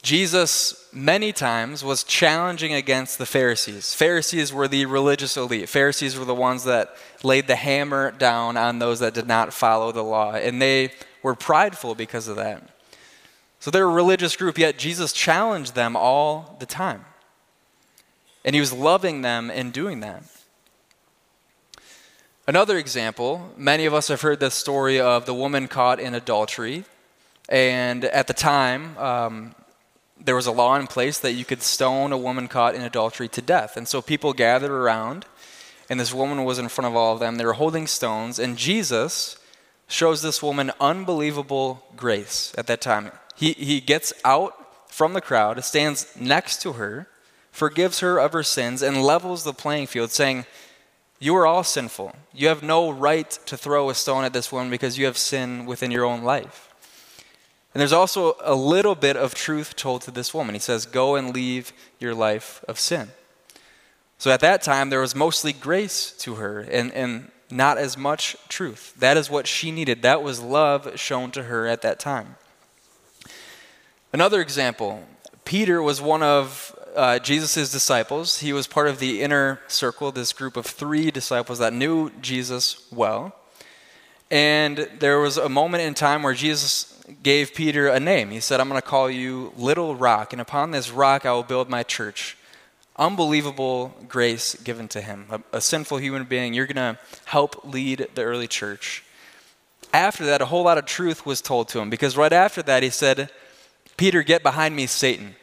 Jesus, 0.00 0.88
many 0.94 1.30
times, 1.30 1.84
was 1.84 2.02
challenging 2.04 2.72
against 2.72 3.18
the 3.18 3.26
Pharisees. 3.26 3.92
Pharisees 3.92 4.50
were 4.50 4.66
the 4.66 4.86
religious 4.86 5.36
elite. 5.36 5.68
Pharisees 5.68 6.18
were 6.18 6.24
the 6.24 6.34
ones 6.34 6.64
that 6.64 6.96
laid 7.22 7.48
the 7.48 7.56
hammer 7.56 8.12
down 8.12 8.56
on 8.56 8.78
those 8.78 9.00
that 9.00 9.12
did 9.12 9.26
not 9.26 9.52
follow 9.52 9.92
the 9.92 10.02
law. 10.02 10.32
And 10.32 10.62
they 10.62 10.92
were 11.22 11.34
prideful 11.34 11.94
because 11.94 12.28
of 12.28 12.36
that. 12.36 12.62
So 13.60 13.70
they're 13.70 13.84
a 13.84 13.86
religious 13.86 14.34
group, 14.34 14.56
yet 14.56 14.78
Jesus 14.78 15.12
challenged 15.12 15.74
them 15.74 15.94
all 15.94 16.56
the 16.60 16.66
time. 16.66 17.04
And 18.42 18.54
he 18.54 18.60
was 18.60 18.72
loving 18.72 19.20
them 19.20 19.50
in 19.50 19.70
doing 19.70 20.00
that. 20.00 20.22
Another 22.46 22.76
example 22.76 23.52
many 23.56 23.86
of 23.86 23.94
us 23.94 24.08
have 24.08 24.20
heard 24.20 24.38
the 24.38 24.50
story 24.50 25.00
of 25.00 25.24
the 25.24 25.32
woman 25.32 25.66
caught 25.66 25.98
in 25.98 26.14
adultery. 26.14 26.84
And 27.48 28.04
at 28.04 28.26
the 28.26 28.34
time, 28.34 28.98
um, 28.98 29.54
there 30.22 30.36
was 30.36 30.46
a 30.46 30.52
law 30.52 30.76
in 30.76 30.86
place 30.86 31.18
that 31.18 31.32
you 31.32 31.46
could 31.46 31.62
stone 31.62 32.12
a 32.12 32.18
woman 32.18 32.48
caught 32.48 32.74
in 32.74 32.82
adultery 32.82 33.28
to 33.28 33.40
death. 33.40 33.78
And 33.78 33.88
so 33.88 34.02
people 34.02 34.34
gathered 34.34 34.70
around, 34.70 35.24
and 35.88 35.98
this 35.98 36.12
woman 36.12 36.44
was 36.44 36.58
in 36.58 36.68
front 36.68 36.88
of 36.88 36.96
all 36.96 37.14
of 37.14 37.20
them. 37.20 37.36
They 37.36 37.46
were 37.46 37.54
holding 37.54 37.86
stones, 37.86 38.38
and 38.38 38.58
Jesus 38.58 39.38
shows 39.88 40.20
this 40.22 40.42
woman 40.42 40.70
unbelievable 40.80 41.82
grace 41.96 42.54
at 42.56 42.66
that 42.66 42.80
time. 42.80 43.10
He, 43.36 43.52
he 43.52 43.80
gets 43.80 44.12
out 44.24 44.54
from 44.92 45.12
the 45.12 45.20
crowd, 45.20 45.62
stands 45.64 46.14
next 46.18 46.62
to 46.62 46.74
her, 46.74 47.08
forgives 47.50 48.00
her 48.00 48.18
of 48.18 48.32
her 48.32 48.42
sins, 48.42 48.82
and 48.82 49.02
levels 49.02 49.44
the 49.44 49.52
playing 49.52 49.86
field, 49.86 50.10
saying, 50.10 50.46
You 51.24 51.34
are 51.36 51.46
all 51.46 51.64
sinful. 51.64 52.14
You 52.34 52.48
have 52.48 52.62
no 52.62 52.90
right 52.90 53.30
to 53.46 53.56
throw 53.56 53.88
a 53.88 53.94
stone 53.94 54.24
at 54.24 54.34
this 54.34 54.52
woman 54.52 54.68
because 54.68 54.98
you 54.98 55.06
have 55.06 55.16
sin 55.16 55.64
within 55.64 55.90
your 55.90 56.04
own 56.04 56.22
life. 56.22 56.68
And 57.72 57.80
there's 57.80 57.94
also 57.94 58.36
a 58.42 58.54
little 58.54 58.94
bit 58.94 59.16
of 59.16 59.34
truth 59.34 59.74
told 59.74 60.02
to 60.02 60.10
this 60.10 60.34
woman. 60.34 60.54
He 60.54 60.58
says, 60.58 60.84
Go 60.84 61.16
and 61.16 61.32
leave 61.32 61.72
your 61.98 62.14
life 62.14 62.62
of 62.68 62.78
sin. 62.78 63.08
So 64.18 64.32
at 64.32 64.40
that 64.40 64.60
time, 64.60 64.90
there 64.90 65.00
was 65.00 65.14
mostly 65.14 65.54
grace 65.54 66.10
to 66.18 66.34
her 66.34 66.60
and, 66.60 66.92
and 66.92 67.30
not 67.50 67.78
as 67.78 67.96
much 67.96 68.36
truth. 68.50 68.92
That 68.98 69.16
is 69.16 69.30
what 69.30 69.46
she 69.46 69.70
needed. 69.70 70.02
That 70.02 70.22
was 70.22 70.42
love 70.42 71.00
shown 71.00 71.30
to 71.30 71.44
her 71.44 71.66
at 71.66 71.80
that 71.80 71.98
time. 71.98 72.36
Another 74.12 74.42
example 74.42 75.04
Peter 75.46 75.82
was 75.82 76.02
one 76.02 76.22
of 76.22 76.78
uh, 76.94 77.18
Jesus' 77.18 77.70
disciples. 77.70 78.38
He 78.38 78.52
was 78.52 78.66
part 78.66 78.88
of 78.88 78.98
the 78.98 79.22
inner 79.22 79.60
circle, 79.68 80.12
this 80.12 80.32
group 80.32 80.56
of 80.56 80.66
three 80.66 81.10
disciples 81.10 81.58
that 81.58 81.72
knew 81.72 82.10
Jesus 82.20 82.86
well. 82.92 83.34
And 84.30 84.88
there 84.98 85.20
was 85.20 85.36
a 85.36 85.48
moment 85.48 85.82
in 85.82 85.94
time 85.94 86.22
where 86.22 86.34
Jesus 86.34 87.02
gave 87.22 87.54
Peter 87.54 87.88
a 87.88 88.00
name. 88.00 88.30
He 88.30 88.40
said, 88.40 88.60
I'm 88.60 88.68
going 88.68 88.80
to 88.80 88.86
call 88.86 89.10
you 89.10 89.52
Little 89.56 89.94
Rock, 89.94 90.32
and 90.32 90.40
upon 90.40 90.70
this 90.70 90.90
rock 90.90 91.26
I 91.26 91.32
will 91.32 91.42
build 91.42 91.68
my 91.68 91.82
church. 91.82 92.36
Unbelievable 92.96 93.94
grace 94.08 94.54
given 94.54 94.88
to 94.88 95.00
him. 95.00 95.26
A, 95.30 95.40
a 95.58 95.60
sinful 95.60 95.98
human 95.98 96.24
being, 96.24 96.54
you're 96.54 96.66
going 96.66 96.94
to 96.94 96.98
help 97.26 97.64
lead 97.64 98.08
the 98.14 98.22
early 98.22 98.48
church. 98.48 99.04
After 99.92 100.24
that, 100.26 100.40
a 100.40 100.46
whole 100.46 100.64
lot 100.64 100.78
of 100.78 100.86
truth 100.86 101.26
was 101.26 101.40
told 101.40 101.68
to 101.68 101.80
him 101.80 101.90
because 101.90 102.16
right 102.16 102.32
after 102.32 102.62
that, 102.62 102.82
he 102.82 102.90
said, 102.90 103.30
Peter, 103.96 104.22
get 104.22 104.42
behind 104.42 104.74
me, 104.74 104.86
Satan. 104.86 105.36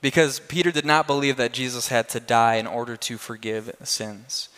Because 0.00 0.40
Peter 0.40 0.70
did 0.70 0.84
not 0.84 1.06
believe 1.06 1.36
that 1.36 1.52
Jesus 1.52 1.88
had 1.88 2.08
to 2.10 2.20
die 2.20 2.56
in 2.56 2.66
order 2.66 2.96
to 2.96 3.18
forgive 3.18 3.74
sins. 3.82 4.48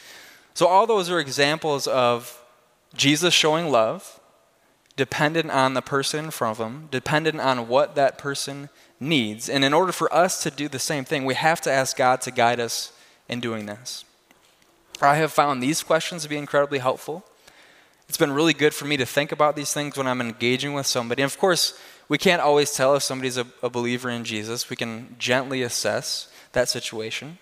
So, 0.55 0.67
all 0.67 0.87
those 0.87 1.09
are 1.11 1.21
examples 1.21 1.87
of 1.87 2.43
Jesus 2.95 3.33
showing 3.33 3.71
love, 3.71 4.19
dependent 4.97 5.51
on 5.51 5.75
the 5.75 5.83
person 5.83 6.27
in 6.27 6.31
front 6.31 6.59
of 6.59 6.67
him, 6.67 6.89
dependent 6.91 7.41
on 7.41 7.69
what 7.69 7.95
that 7.95 8.19
person 8.19 8.69
needs. 8.99 9.49
And 9.49 9.65
in 9.65 9.73
order 9.73 9.93
for 9.93 10.13
us 10.13 10.43
to 10.43 10.51
do 10.51 10.69
the 10.69 10.79
same 10.79 11.05
thing, 11.05 11.25
we 11.25 11.35
have 11.35 11.61
to 11.63 11.71
ask 11.71 11.97
God 11.97 12.21
to 12.23 12.31
guide 12.31 12.59
us 12.59 12.93
in 13.29 13.41
doing 13.41 13.67
this. 13.67 14.05
I 15.01 15.17
have 15.17 15.33
found 15.33 15.63
these 15.63 15.83
questions 15.83 16.25
to 16.25 16.29
be 16.29 16.37
incredibly 16.37 16.79
helpful. 16.79 17.25
It's 18.09 18.19
been 18.19 18.33
really 18.33 18.55
good 18.55 18.75
for 18.75 18.87
me 18.87 18.97
to 18.97 19.07
think 19.07 19.33
about 19.33 19.55
these 19.55 19.73
things 19.73 19.97
when 19.97 20.07
I'm 20.07 20.21
engaging 20.21 20.73
with 20.73 20.87
somebody. 20.87 21.23
And 21.23 21.31
of 21.31 21.39
course, 21.39 21.79
we 22.09 22.19
can't 22.19 22.41
always 22.41 22.73
tell 22.73 22.95
if 22.97 23.03
somebody's 23.03 23.37
a, 23.37 23.47
a 23.63 23.69
believer 23.69 24.09
in 24.09 24.25
Jesus. 24.25 24.71
We 24.71 24.77
can 24.77 25.17
gently 25.19 25.63
assess 25.63 26.29
that 26.53 26.69
situation. 26.69 27.39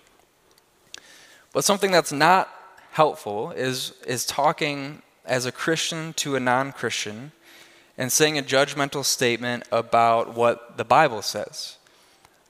But 1.52 1.64
something 1.64 1.90
that's 1.90 2.12
not 2.12 2.50
helpful 2.92 3.52
is, 3.52 3.92
is 4.06 4.26
talking 4.26 5.02
as 5.24 5.46
a 5.46 5.52
Christian 5.52 6.12
to 6.14 6.36
a 6.36 6.40
non 6.40 6.72
Christian 6.72 7.32
and 7.98 8.12
saying 8.12 8.36
a 8.36 8.42
judgmental 8.42 9.04
statement 9.04 9.64
about 9.72 10.34
what 10.34 10.76
the 10.76 10.84
Bible 10.84 11.22
says. 11.22 11.76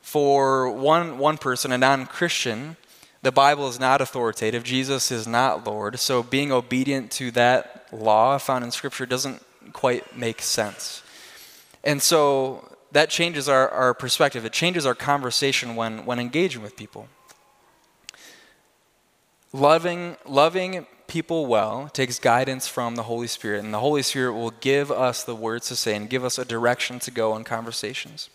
For 0.03 0.71
one, 0.71 1.19
one 1.19 1.39
person, 1.39 1.73
a 1.73 1.79
non 1.79 2.07
Christian, 2.07 2.77
the 3.23 3.33
Bible 3.33 3.69
is 3.69 3.81
not 3.81 4.01
authoritative. 4.01 4.63
Jesus 4.63 5.11
is 5.11 5.27
not 5.27 5.67
Lord. 5.67 5.99
So 5.99 6.23
being 6.23 6.53
obedient 6.53 7.11
to 7.13 7.31
that 7.33 7.87
law 7.93 8.39
found 8.39 8.65
in 8.65 8.71
Scripture 8.71 9.07
doesn't 9.07 9.43
quite 9.73 10.17
make 10.17 10.43
sense. 10.43 11.03
And 11.87 12.03
so 12.03 12.69
that 12.91 13.11
changes 13.11 13.49
our, 13.49 13.69
our 13.69 13.95
perspective. 13.95 14.45
It 14.45 14.53
changes 14.53 14.85
our 14.85 14.95
conversation 14.95 15.77
when, 15.77 16.05
when 16.05 16.19
engaging 16.19 16.61
with 16.61 16.77
people. 16.77 17.09
Loving, 19.53 20.17
loving 20.27 20.87
people 21.07 21.47
well 21.47 21.89
takes 21.89 22.19
guidance 22.19 22.67
from 22.67 22.97
the 22.97 23.05
Holy 23.05 23.29
Spirit, 23.29 23.65
and 23.65 23.73
the 23.73 23.79
Holy 23.79 24.03
Spirit 24.03 24.33
will 24.33 24.51
give 24.51 24.91
us 24.91 25.23
the 25.23 25.37
words 25.37 25.69
to 25.69 25.77
say 25.77 25.95
and 25.95 26.11
give 26.11 26.25
us 26.25 26.39
a 26.39 26.45
direction 26.45 26.99
to 26.99 27.13
go 27.13 27.37
in 27.37 27.45
conversations. 27.45 28.31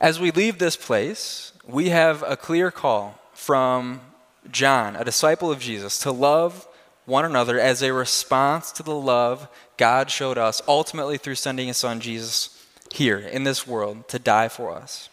As 0.00 0.20
we 0.20 0.30
leave 0.30 0.58
this 0.58 0.76
place, 0.76 1.52
we 1.66 1.88
have 1.88 2.22
a 2.22 2.36
clear 2.36 2.70
call 2.70 3.18
from 3.32 4.02
John, 4.50 4.94
a 4.94 5.04
disciple 5.04 5.50
of 5.50 5.58
Jesus, 5.58 5.98
to 6.00 6.12
love 6.12 6.68
one 7.06 7.24
another 7.24 7.58
as 7.58 7.82
a 7.82 7.92
response 7.92 8.72
to 8.72 8.82
the 8.82 8.94
love 8.94 9.48
God 9.76 10.10
showed 10.10 10.38
us, 10.38 10.62
ultimately 10.66 11.18
through 11.18 11.34
sending 11.34 11.68
his 11.68 11.76
son 11.76 12.00
Jesus 12.00 12.64
here 12.92 13.18
in 13.18 13.44
this 13.44 13.66
world 13.66 14.08
to 14.08 14.18
die 14.18 14.48
for 14.48 14.74
us. 14.74 15.08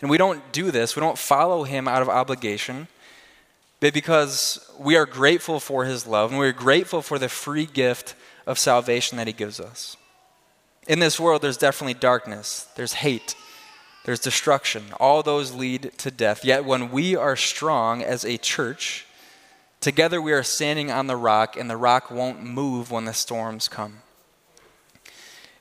And 0.00 0.10
we 0.10 0.18
don't 0.18 0.52
do 0.52 0.70
this, 0.70 0.94
we 0.94 1.00
don't 1.00 1.18
follow 1.18 1.64
him 1.64 1.88
out 1.88 2.02
of 2.02 2.08
obligation, 2.08 2.88
but 3.80 3.92
because 3.92 4.70
we 4.78 4.96
are 4.96 5.06
grateful 5.06 5.60
for 5.60 5.84
his 5.84 6.06
love 6.06 6.30
and 6.30 6.38
we're 6.38 6.52
grateful 6.52 7.02
for 7.02 7.18
the 7.18 7.28
free 7.28 7.66
gift 7.66 8.14
of 8.46 8.58
salvation 8.58 9.18
that 9.18 9.26
he 9.26 9.32
gives 9.32 9.60
us. 9.60 9.96
In 10.86 11.00
this 11.00 11.18
world, 11.18 11.42
there's 11.42 11.56
definitely 11.56 11.94
darkness, 11.94 12.68
there's 12.76 12.94
hate, 12.94 13.34
there's 14.04 14.20
destruction. 14.20 14.84
All 15.00 15.24
those 15.24 15.52
lead 15.52 15.90
to 15.98 16.12
death. 16.12 16.44
Yet 16.44 16.64
when 16.64 16.92
we 16.92 17.16
are 17.16 17.34
strong 17.34 18.04
as 18.04 18.24
a 18.24 18.36
church, 18.36 19.04
together 19.80 20.20
we 20.20 20.32
are 20.32 20.42
standing 20.42 20.90
on 20.90 21.06
the 21.06 21.16
rock, 21.16 21.56
and 21.56 21.70
the 21.70 21.76
rock 21.76 22.10
won't 22.10 22.42
move 22.42 22.90
when 22.90 23.04
the 23.04 23.14
storms 23.14 23.68
come. 23.68 23.98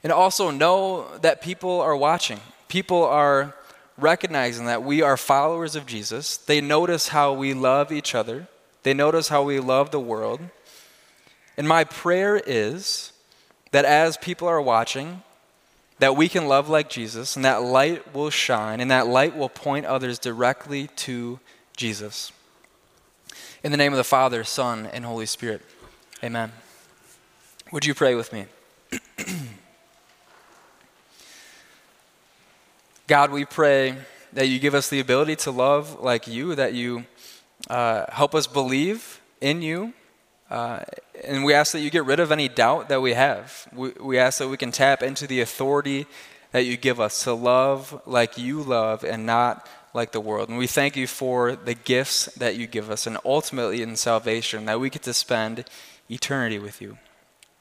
And 0.04 0.12
also 0.12 0.52
know 0.52 1.18
that 1.22 1.42
people 1.42 1.82
are 1.82 1.98
watching. 1.98 2.40
People 2.68 3.04
are 3.04 3.56
recognizing 3.98 4.66
that 4.66 4.84
we 4.84 5.02
are 5.02 5.18
followers 5.18 5.76
of 5.76 5.86
Jesus. 5.86 6.38
They 6.38 6.62
notice 6.62 7.10
how 7.10 7.34
we 7.34 7.54
love 7.54 7.92
each 7.92 8.14
other, 8.14 8.48
they 8.84 8.94
notice 8.94 9.30
how 9.30 9.44
we 9.44 9.60
love 9.60 9.92
the 9.92 10.00
world. 10.00 10.42
And 11.58 11.68
my 11.68 11.86
prayer 11.86 12.42
is 12.46 13.14
that 13.72 13.86
as 13.86 14.18
people 14.18 14.48
are 14.48 14.62
watching, 14.62 15.24
that 16.00 16.16
we 16.16 16.28
can 16.28 16.48
love 16.48 16.70
like 16.70 16.90
Jesus, 16.90 17.36
and 17.36 17.46
that 17.46 17.64
light 17.64 18.14
will 18.14 18.30
shine, 18.30 18.82
and 18.82 18.92
that 18.92 19.08
light 19.08 19.36
will 19.36 19.50
point 19.50 19.86
others 19.86 20.20
directly 20.20 20.88
to 20.98 21.40
Jesus. 21.78 22.32
In 23.66 23.72
the 23.72 23.78
name 23.78 23.94
of 23.94 23.98
the 23.98 24.04
Father, 24.04 24.44
Son, 24.44 24.86
and 24.94 25.04
Holy 25.04 25.26
Spirit, 25.26 25.64
amen. 26.24 26.52
Would 27.72 27.84
you 27.84 27.96
pray 27.96 28.14
with 28.14 28.32
me? 28.32 28.46
God, 33.08 33.32
we 33.32 33.44
pray 33.44 33.96
that 34.34 34.50
you 34.50 34.60
give 34.60 34.76
us 34.76 34.90
the 34.90 35.00
ability 35.00 35.36
to 35.38 35.50
love 35.50 36.00
like 36.00 36.28
you, 36.28 36.54
that 36.54 36.76
you 36.76 37.08
uh, 37.68 38.06
help 38.10 38.36
us 38.36 38.46
believe 38.46 39.20
in 39.42 39.64
you 39.64 39.94
uh, 40.52 40.82
and 41.24 41.44
we 41.44 41.56
ask 41.56 41.72
that 41.72 41.80
you 41.80 41.90
get 41.90 42.06
rid 42.06 42.20
of 42.20 42.32
any 42.32 42.48
doubt 42.48 42.90
that 42.90 43.02
we 43.02 43.14
have. 43.14 43.68
We, 43.74 43.94
we 44.00 44.20
ask 44.20 44.38
that 44.38 44.48
we 44.48 44.58
can 44.58 44.72
tap 44.72 45.02
into 45.02 45.26
the 45.26 45.42
authority 45.42 46.06
that 46.52 46.66
you 46.66 46.78
give 46.78 47.00
us 47.00 47.24
to 47.24 47.34
love 47.34 48.00
like 48.06 48.38
you 48.38 48.62
love 48.62 49.04
and 49.04 49.26
not 49.26 49.68
like 49.96 50.12
the 50.12 50.20
world. 50.20 50.50
And 50.50 50.58
we 50.58 50.68
thank 50.68 50.96
you 50.96 51.08
for 51.08 51.56
the 51.56 51.74
gifts 51.74 52.26
that 52.36 52.56
you 52.58 52.68
give 52.68 52.92
us 52.92 53.08
and 53.08 53.18
ultimately 53.24 53.82
in 53.82 53.96
salvation 53.96 54.66
that 54.66 54.80
we 54.80 54.90
get 54.90 55.04
to 55.04 55.14
spend 55.14 55.64
eternity 56.10 56.60
with 56.60 56.82
you. 56.82 56.98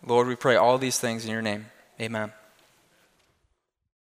Lord, 0.05 0.27
we 0.27 0.35
pray 0.35 0.57
all 0.57 0.77
these 0.77 0.99
things 0.99 1.25
in 1.25 1.31
your 1.31 1.43
name. 1.43 1.67
Amen. 2.01 2.33